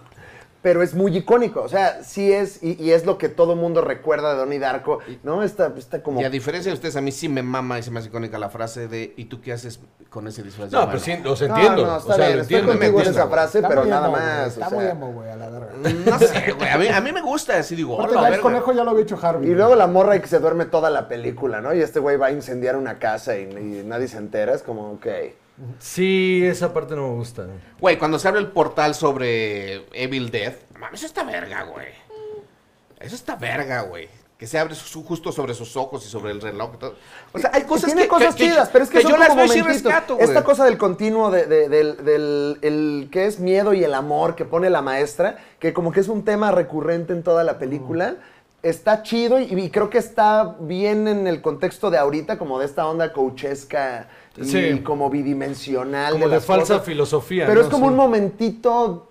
[0.61, 1.61] pero es muy icónico.
[1.61, 4.99] O sea, sí es, y, y es lo que todo mundo recuerda de Donnie Darko,
[5.23, 5.41] ¿no?
[5.43, 6.19] Esta, esta como...
[6.19, 8.37] Y a diferencia de ustedes, a mí sí me mama y se me hace icónica
[8.37, 9.79] la frase de ¿y tú qué haces
[10.09, 11.85] con ese disfraz de No, humano?" pero sí, los No, entiendo.
[11.85, 12.67] no, o está sea, bien, lo estoy entiendo.
[12.73, 14.47] contigo me en gusta, esa frase, Está pero nada emo, más.
[14.57, 15.69] Está o muy emo, güey, a la verga.
[16.05, 16.69] No sé, güey.
[16.69, 18.41] A mí, a mí me gusta, así digo, "Hola, el verga".
[18.41, 19.49] conejo ya lo había hecho Harvey.
[19.49, 21.73] Y luego la morra y que se duerme toda la película, ¿no?
[21.73, 24.53] Y este güey va a incendiar una casa y, y nadie se entera.
[24.53, 25.07] Es como, ok.
[25.79, 27.45] Sí, esa parte no me gusta.
[27.79, 31.87] Güey, cuando se abre el portal sobre Evil Dead, mames, eso está verga, güey.
[32.99, 34.07] Eso está verga, güey.
[34.37, 36.95] Que se abre su- justo sobre sus ojos y sobre el reloj y todo.
[37.33, 39.17] O sea, hay cosas tiene que, cosas que- que- chidas, pero es que, son yo
[39.17, 40.25] las como veo y rescato, güey.
[40.27, 44.35] Esta cosa del continuo de- de- del, del- el que es miedo y el amor
[44.35, 48.15] que pone la maestra, que como que es un tema recurrente en toda la película,
[48.63, 52.65] está chido y, y creo que está bien en el contexto de ahorita, como de
[52.65, 54.07] esta onda coachesca
[54.37, 54.79] y Sí.
[54.81, 56.13] como bidimensional.
[56.13, 56.85] Como de las falsa cosas.
[56.85, 57.45] filosofía.
[57.47, 57.67] Pero ¿no?
[57.67, 57.91] es como Sí.
[57.91, 59.09] un momentito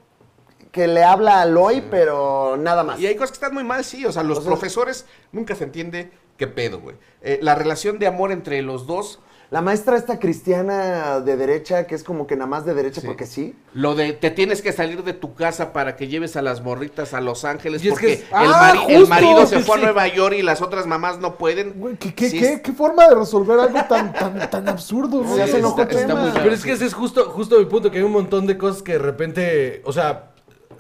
[0.73, 3.01] que le habla a Aloy, pero nada más.
[3.01, 4.05] Y hay cosas que están muy mal, sí.
[4.05, 6.97] O sea, los O sea- profesores nunca se entiende qué pedo, güey.
[7.23, 9.19] Eh, la relación de amor entre los dos,
[9.51, 13.07] La maestra esta cristiana de derecha, que es como que nada más de derecha Sí.
[13.07, 13.55] porque sí.
[13.73, 17.15] lo de te tienes que salir de tu casa para que lleves a las morritas
[17.15, 19.09] a Los Ángeles Y es porque que es- el, ¡Ah, mari- el justo!
[19.09, 19.83] marido se fue Sí.
[19.83, 21.81] a Nueva York y las otras mamás no pueden.
[21.81, 25.41] Güey, ¿qué, qué, Sí, qué, forma de resolver algo tan, tan, tan absurdo, güey?
[25.41, 28.13] está- está muy Pero es que ese es justo, justo mi punto, que hay un
[28.13, 30.33] montón de cosas que de repente, o sea,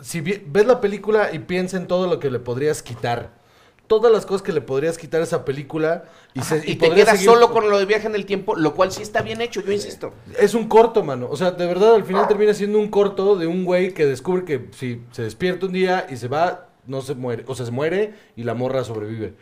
[0.02, 3.37] si ves la película y piensa en todo lo que le podrías quitar,
[3.88, 7.18] todas las cosas que le podrías quitar a esa película y, se, Y, te quedas
[7.18, 9.60] seguir- solo con lo de viaje en el tiempo, lo cual sí está bien hecho,
[9.62, 10.12] yo insisto.
[10.38, 11.26] Es un corto, mano.
[11.30, 14.44] O sea, de verdad al final termina siendo un corto de un güey que descubre
[14.44, 17.44] que si se despierta un día y se va, no se muere.
[17.48, 19.34] O sea, se muere y la morra sobrevive.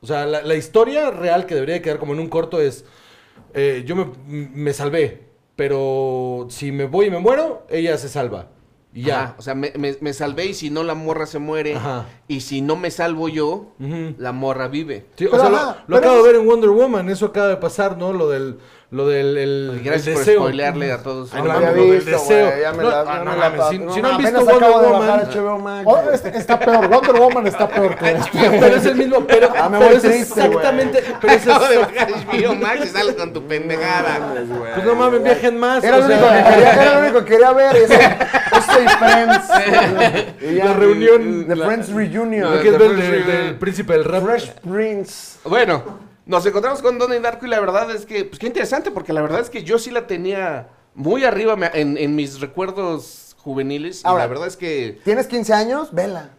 [0.00, 2.84] O sea, la, la historia real que debería quedar como en un corto es,
[3.54, 8.48] eh, yo me, me salvé, pero si me voy y me muero, ella se salva.
[8.94, 9.22] Y ya.
[9.22, 11.76] Ajá, o sea, me, me- me salvé y si no la morra se muere.
[11.76, 12.06] Ajá.
[12.28, 13.72] Y si no me salvo yo,
[14.18, 15.06] la morra vive.
[15.16, 15.48] Sí, o sea,
[15.86, 18.12] lo- acabo es- de ver en Wonder Woman, eso acaba de pasar, ¿no?
[18.12, 18.58] Lo del,
[18.92, 20.40] lo del el, Gracias por deseo.
[20.40, 21.32] spoilearle a todos.
[21.32, 22.46] Ay, No mames, lo del deseo.
[22.50, 24.18] güey, ya me No, la- ah, ya no me mames, si- no, si no han
[24.18, 25.82] visto acabo Wonder Woman, HBO Max.
[25.86, 28.28] Oh, este- está peor, Wonder Woman está peor que esto.
[28.32, 31.68] pero es el mismo, pero, Ah, me pero voy es triste, exactamente, pero es Acabo
[31.68, 34.34] de exact- bajar HBO Max y sales con tu pendejada.
[34.74, 35.82] Pues no mames, viajen más.
[35.82, 37.76] Era lo, único que quería, era lo único que quería ver.
[38.98, 39.48] Friends.
[40.64, 42.56] La reunión, The Friends Reunion.
[42.56, 44.22] Lo que es del príncipe del rap.
[44.24, 45.38] Fresh Prince.
[45.44, 45.82] Bueno,
[46.26, 49.22] nos encontramos con Donnie Darko y la verdad es que, pues qué interesante, porque la
[49.22, 54.04] verdad es que yo sí la tenía muy arriba en, en mis recuerdos juveniles.
[54.04, 54.22] Ahora.
[54.22, 55.00] y la verdad es que.
[55.04, 55.88] ¿Tienes 15 años?
[55.92, 56.30] Vela.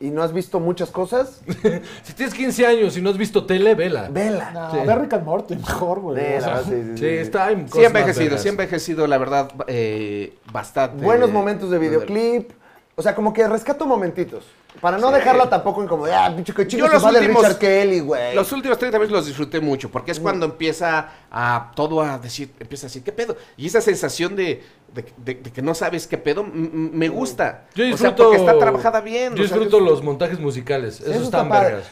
[0.00, 1.40] ¿Y no has visto muchas cosas?
[2.04, 4.08] Si tienes 15 años y no has visto tele, vela.
[4.10, 4.50] Vela.
[4.52, 4.78] No, Sí.
[4.86, 6.12] ve Rick and Morty mejor, güey.
[6.16, 7.06] O Vela, sea, sí, sí, Sí, sí.
[7.06, 11.04] está hay Sí, cosas envejecido, sí envejecido, la verdad, eh, bastante.
[11.04, 12.52] Buenos momentos de videoclip.
[12.94, 14.44] O sea, como que rescato momentitos.
[14.80, 15.14] Para no Sí.
[15.14, 18.34] dejarla tampoco en como ah, pinche que Yo chico los últimos- Richard Kelly, güey.
[18.34, 22.50] Los últimos 30 veces los disfruté mucho, porque es cuando empieza a todo a decir,
[22.60, 23.36] empieza a decir, ¿qué pedo?
[23.56, 24.62] Y esa sensación de,
[24.92, 27.66] de- de- de que no sabes qué pedo, me gusta.
[27.74, 28.22] Yo o sea, disfruto.
[28.24, 29.34] porque está trabajada bien.
[29.34, 31.00] Yo o sea, disfruto los montajes musicales.
[31.00, 31.84] Esos Eso está están vergas.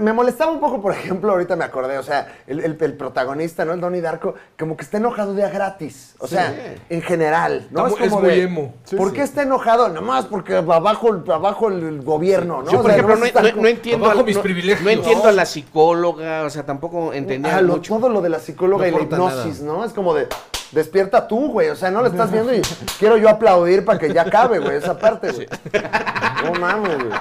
[0.00, 3.64] Me molestaba un poco, por ejemplo, ahorita me acordé, o sea, el, el- el protagonista,
[3.64, 3.72] ¿no?
[3.72, 6.14] El Donnie Darko, como que está enojado de a gratis.
[6.18, 6.54] O sea,
[6.88, 7.86] en general, ¿no?
[7.86, 8.74] Está es como muy de, emo.
[8.84, 9.14] Sí, ¿Por sí.
[9.14, 9.88] qué está enojado?
[9.88, 12.70] Nomás porque abajo, el- abajo el, gobierno, ¿no?
[12.70, 13.16] Yo, O por sea, ejemplo,
[13.62, 14.82] no, entiendo, Bajo a, mis no- privilegios.
[14.82, 17.94] no entiendo a la psicóloga, o sea, tampoco entendía Ah, lo- mucho.
[17.94, 19.84] todo lo de la psicóloga y la hipnosis, ¿no?
[19.84, 20.26] Es como de,
[20.74, 21.68] despierta tú, güey.
[21.70, 22.60] O sea, no lo estás viendo y
[22.98, 25.48] quiero yo aplaudir para que ya acabe, güey, esa parte, güey.
[26.44, 27.12] No mames, güey.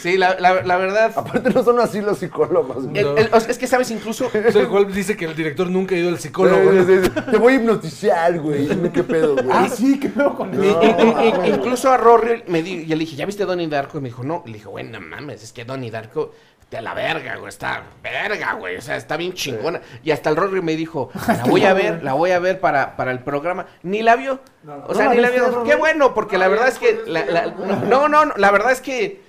[0.00, 1.12] Sí, la, la- la verdad.
[1.14, 2.98] Aparte no son así los psicólogos, güey.
[2.98, 3.90] el- el- o sea, es que, ¿sabes?
[3.90, 6.72] Incluso O sea, el cual dice que el director nunca ha ido al psicólogo.
[6.72, 7.10] Sí, sí, sí.
[7.30, 8.66] Te voy a hipnotizar, güey.
[8.66, 9.46] Dime qué pedo, güey.
[9.50, 10.82] Ah, sí, qué pedo con I- eso.
[10.82, 13.98] i- i- i- incluso a Rory me di, y le dije, ¿ya viste Donnie Darko?
[13.98, 14.42] Y me dijo, no.
[14.46, 16.32] Le dije, güey, no mames, es que Donnie Darko,
[16.70, 18.76] de la verga, güey, está verga, güey.
[18.76, 19.80] O sea, está bien chingona.
[20.04, 22.96] Y hasta el Rory me dijo, la voy a ver, la voy a ver para,
[22.96, 23.66] para el programa.
[23.82, 24.40] Ni la vio.
[24.86, 25.54] O sea, No la ni la viste, vio.
[25.56, 25.68] Rory.
[25.70, 27.02] Qué bueno, porque la verdad es que.
[27.06, 27.46] la- la-
[27.88, 29.28] no, no, no, la verdad es que.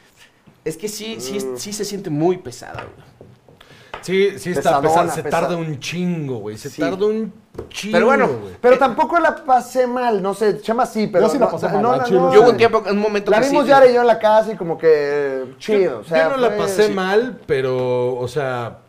[0.63, 3.11] Es que sí, sí, sí se siente muy pesada, güey.
[4.01, 5.11] Sí, sí está Pesadona, pesado.
[5.11, 5.41] Se pesada.
[5.47, 6.57] tarda un chingo, güey.
[6.57, 6.81] Se Sí.
[6.81, 7.31] tarda un
[7.69, 7.93] chingo.
[7.93, 8.53] Pero bueno, güey.
[8.59, 11.25] Pero tampoco la pasé mal, no sé, Chama sí, pero...
[11.27, 12.19] Yo sí la pasé no, mal, no, chile.
[12.19, 13.69] no, Yo hubo un tiempo, un momento La que vimos sí.
[13.69, 16.23] Yara y yo en la casa y como que chido, o sea...
[16.23, 18.79] Yo no la fue- pasé mal, pero, o sea,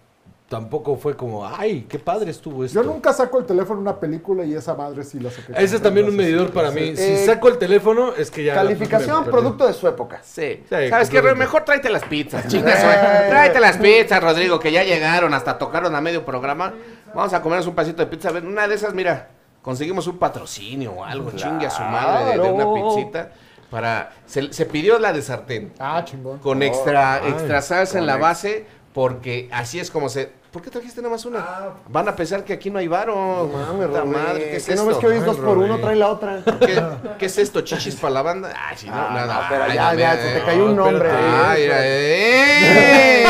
[0.53, 2.83] tampoco fue como, ay, qué padre estuvo esto.
[2.83, 5.53] Yo nunca saco el teléfono en una película y esa madre sí la saqué.
[5.57, 6.95] Ese es también un medidor para mí.
[6.95, 8.55] Si Eh, saco el teléfono, es que ya.
[8.55, 10.21] Calificación, producto de su época.
[10.23, 10.63] Sí.
[10.63, 11.17] Sí, ¿Sabes qué?
[11.17, 11.35] completamente.
[11.39, 12.79] Mejor tráete las pizzas, chingas.
[12.79, 12.85] Eh.
[12.85, 13.31] güey.
[13.31, 16.75] Tráete las pizzas, Rodrigo, que ya llegaron, hasta tocaron a medio programa.
[17.15, 18.29] Vamos a comernos un pasito de pizza.
[18.29, 19.31] A ver, una de esas, mira,
[19.63, 22.95] conseguimos un patrocinio o algo, chingue a su madre de, de una Claro.
[22.95, 23.31] pizzita.
[23.71, 26.41] para se, se pidió la de sartén Ah, chingón.
[26.41, 30.69] con extra ay, extra salsa en la base porque así es como se ¿Por qué
[30.69, 31.43] trajiste nada más una?
[31.89, 33.49] Van a pensar que aquí no hay varo.
[33.51, 34.89] Mames, Puta Robert, madre, ¿qué es ¿qué no esto?
[34.89, 35.79] ves que hoy es dos por uno?
[35.79, 36.43] Trae la otra.
[36.61, 36.83] ¿Qué,
[37.19, 37.63] qué es esto?
[37.63, 38.53] ¿Chichis para la banda?
[38.55, 39.35] Ay, sí, no, Ah, nada.
[39.35, 40.43] no, pero Ay, ya, no, ya, se te eh.
[40.45, 41.11] cayó un no, nombre.
[41.11, 43.25] Ay, mira, eh.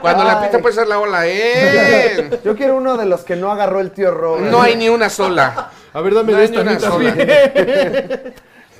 [0.00, 0.42] Cuando la Ay.
[0.42, 2.40] pista puede ser la ola, eh.
[2.44, 4.48] Yo quiero uno de los que no agarró el tío Robert.
[4.48, 5.70] No hay ni una sola.
[5.92, 7.14] A ver, dame No de hay ni una sola.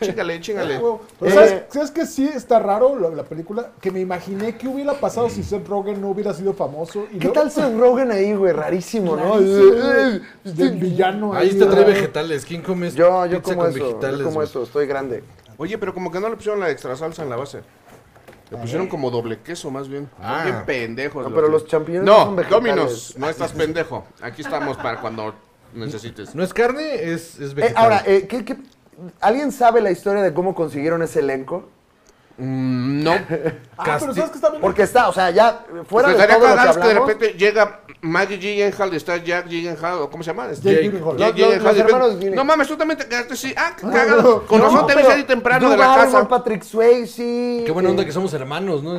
[0.01, 0.78] Chíngale, chíngale.
[0.78, 3.70] Pero Eh, ¿sabes, sabes que sí está raro la, la película?
[3.80, 7.07] Que me imaginé que hubiera pasado si Seth Rogen no hubiera sido famoso.
[7.12, 8.53] Y ¿Qué tal Seth Rogen ahí, güey?
[8.53, 9.34] Rarísimo, ¿no?
[9.34, 12.44] Rarísimo, Del villano Ahí ahí, te trae vegetales.
[12.44, 14.18] ¿Quién come Yo, yo pizza como con eso, vegetales?
[14.20, 15.24] yo como eso, estoy grande.
[15.59, 17.61] Oye, pero como que no le pusieron la extra salsa en la base.
[18.51, 20.09] Le pusieron como doble queso, más bien.
[20.22, 20.42] Ah.
[20.44, 21.28] Bien pendejos.
[21.28, 22.64] No, pero los champiñones no son vegetales.
[22.64, 24.05] Dominos, no estás pendejo.
[24.20, 25.34] Aquí estamos para cuando
[25.74, 26.32] necesites.
[26.34, 27.82] No es carne, es, es Eh, vegetal.
[27.82, 28.57] ahora, eh, ¿qué, qué-
[29.20, 31.68] alguien sabe la historia de cómo consiguieron ese elenco?
[32.38, 33.12] Mm, no.
[33.78, 34.61] Ah, pero ¿sabes que está bien?
[34.62, 37.09] Porque está, o sea, ya fuera Me de todo lo que es que de hablamos,
[37.09, 40.51] repente llega Maggie Gyllenhaal y está Jack Gyllenhaal, ¿o ¿cómo se llama?
[40.51, 40.90] Este, Jake Jake.
[40.99, 41.16] Gyllenhaal.
[41.18, 42.34] Jake Los- los- Gyllenhaal, los Gyllenhaal.
[42.36, 43.55] No mames, tú también te quedaste así.
[43.57, 44.47] Ah, no, cagado.
[44.47, 46.26] Con No, razón te pero ves ahí temprano de la casa.
[46.28, 47.62] Patrick Swayze.
[47.66, 48.99] Qué buena onda eh, que somos hermanos, ¿no?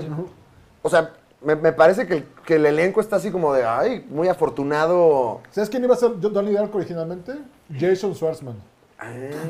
[0.84, 4.06] O sea, me, me parece que el, que el elenco está así como de, ay,
[4.10, 5.42] muy afortunado.
[5.52, 7.34] ¿Sabes quién iba a ser Donnie Darko originalmente?
[7.78, 8.56] Jason Schwartzman.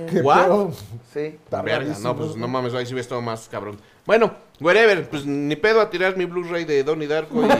[0.09, 0.43] ¿Qué What?
[0.43, 0.71] pedo?
[1.13, 1.39] Sí.
[1.63, 3.79] Verga, no, pues no mames, ahí sí ves todo más cabrón.
[4.05, 7.47] Bueno, whatever, pues ni pedo a tirar mi Blu-ray de Donnie Darko y...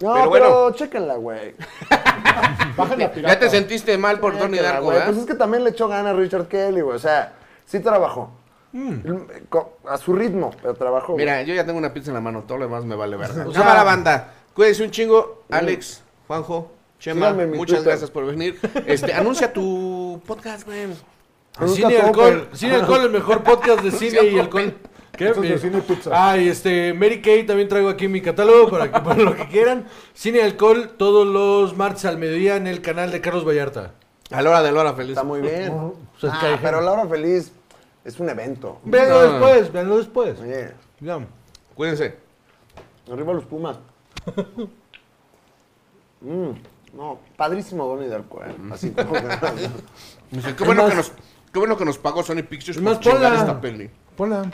[0.00, 0.76] No, Pero pero, bueno.
[0.76, 1.54] chéquenla, güey.
[2.76, 3.20] Pirata.
[3.20, 4.94] Ya te sentiste mal por Donnie Darko, güey.
[4.98, 5.06] ¿verdad?
[5.12, 6.94] Pues es que también le echó ganas a Richard Kelly, güey.
[6.94, 7.32] O sea,
[7.66, 8.30] sí trabajó.
[9.48, 11.14] Co- A su ritmo, pero trabajó.
[11.14, 11.24] güey.
[11.24, 13.44] Mira, yo ya tengo una pizza en la mano, todo lo demás me vale verga.
[13.48, 15.42] O sea- Cámara banda, cuídense un chingo.
[15.50, 16.70] Alex, Juanjo,
[17.00, 17.82] Chema, muchas Twitter.
[17.84, 18.56] gracias por venir.
[18.86, 19.87] Este, anuncia tu
[20.24, 20.86] podcast, güey.
[21.66, 21.96] Cine y.
[21.96, 22.48] Alcohol.
[22.52, 24.74] Cine y Alcohol, el mejor podcast de cine y alcohol.
[25.16, 25.26] ¿Qué?
[25.28, 26.10] Estos de cine y pizza.
[26.12, 29.48] Ah, y este, Mary Kay también traigo aquí mi catálogo para que para lo que
[29.48, 29.86] quieran.
[30.14, 33.94] Cine y Alcohol todos los martes al mediodía en el canal de Carlos Vallarta.
[34.30, 35.10] A la hora de la hora feliz.
[35.12, 35.72] Está muy bien.
[36.22, 37.50] Ah, pero la hora feliz
[38.04, 38.78] es un evento.
[38.84, 39.32] Véanlo No.
[39.32, 40.38] después, véanlo después.
[40.40, 41.18] Oye, Ya.
[41.74, 42.16] Cuídense.
[43.10, 43.76] arriba los Pumas.
[46.20, 46.50] Mm,
[46.98, 48.54] no, padrísimo Donnie Darko, eh.
[48.72, 49.20] Así como que-
[50.30, 51.12] Dice, Qué bueno, que nos,
[51.52, 53.38] qué bueno que nos pagó Sony Pictures por chingar ponla.
[53.38, 53.90] esta peli.
[54.18, 54.50] Hola.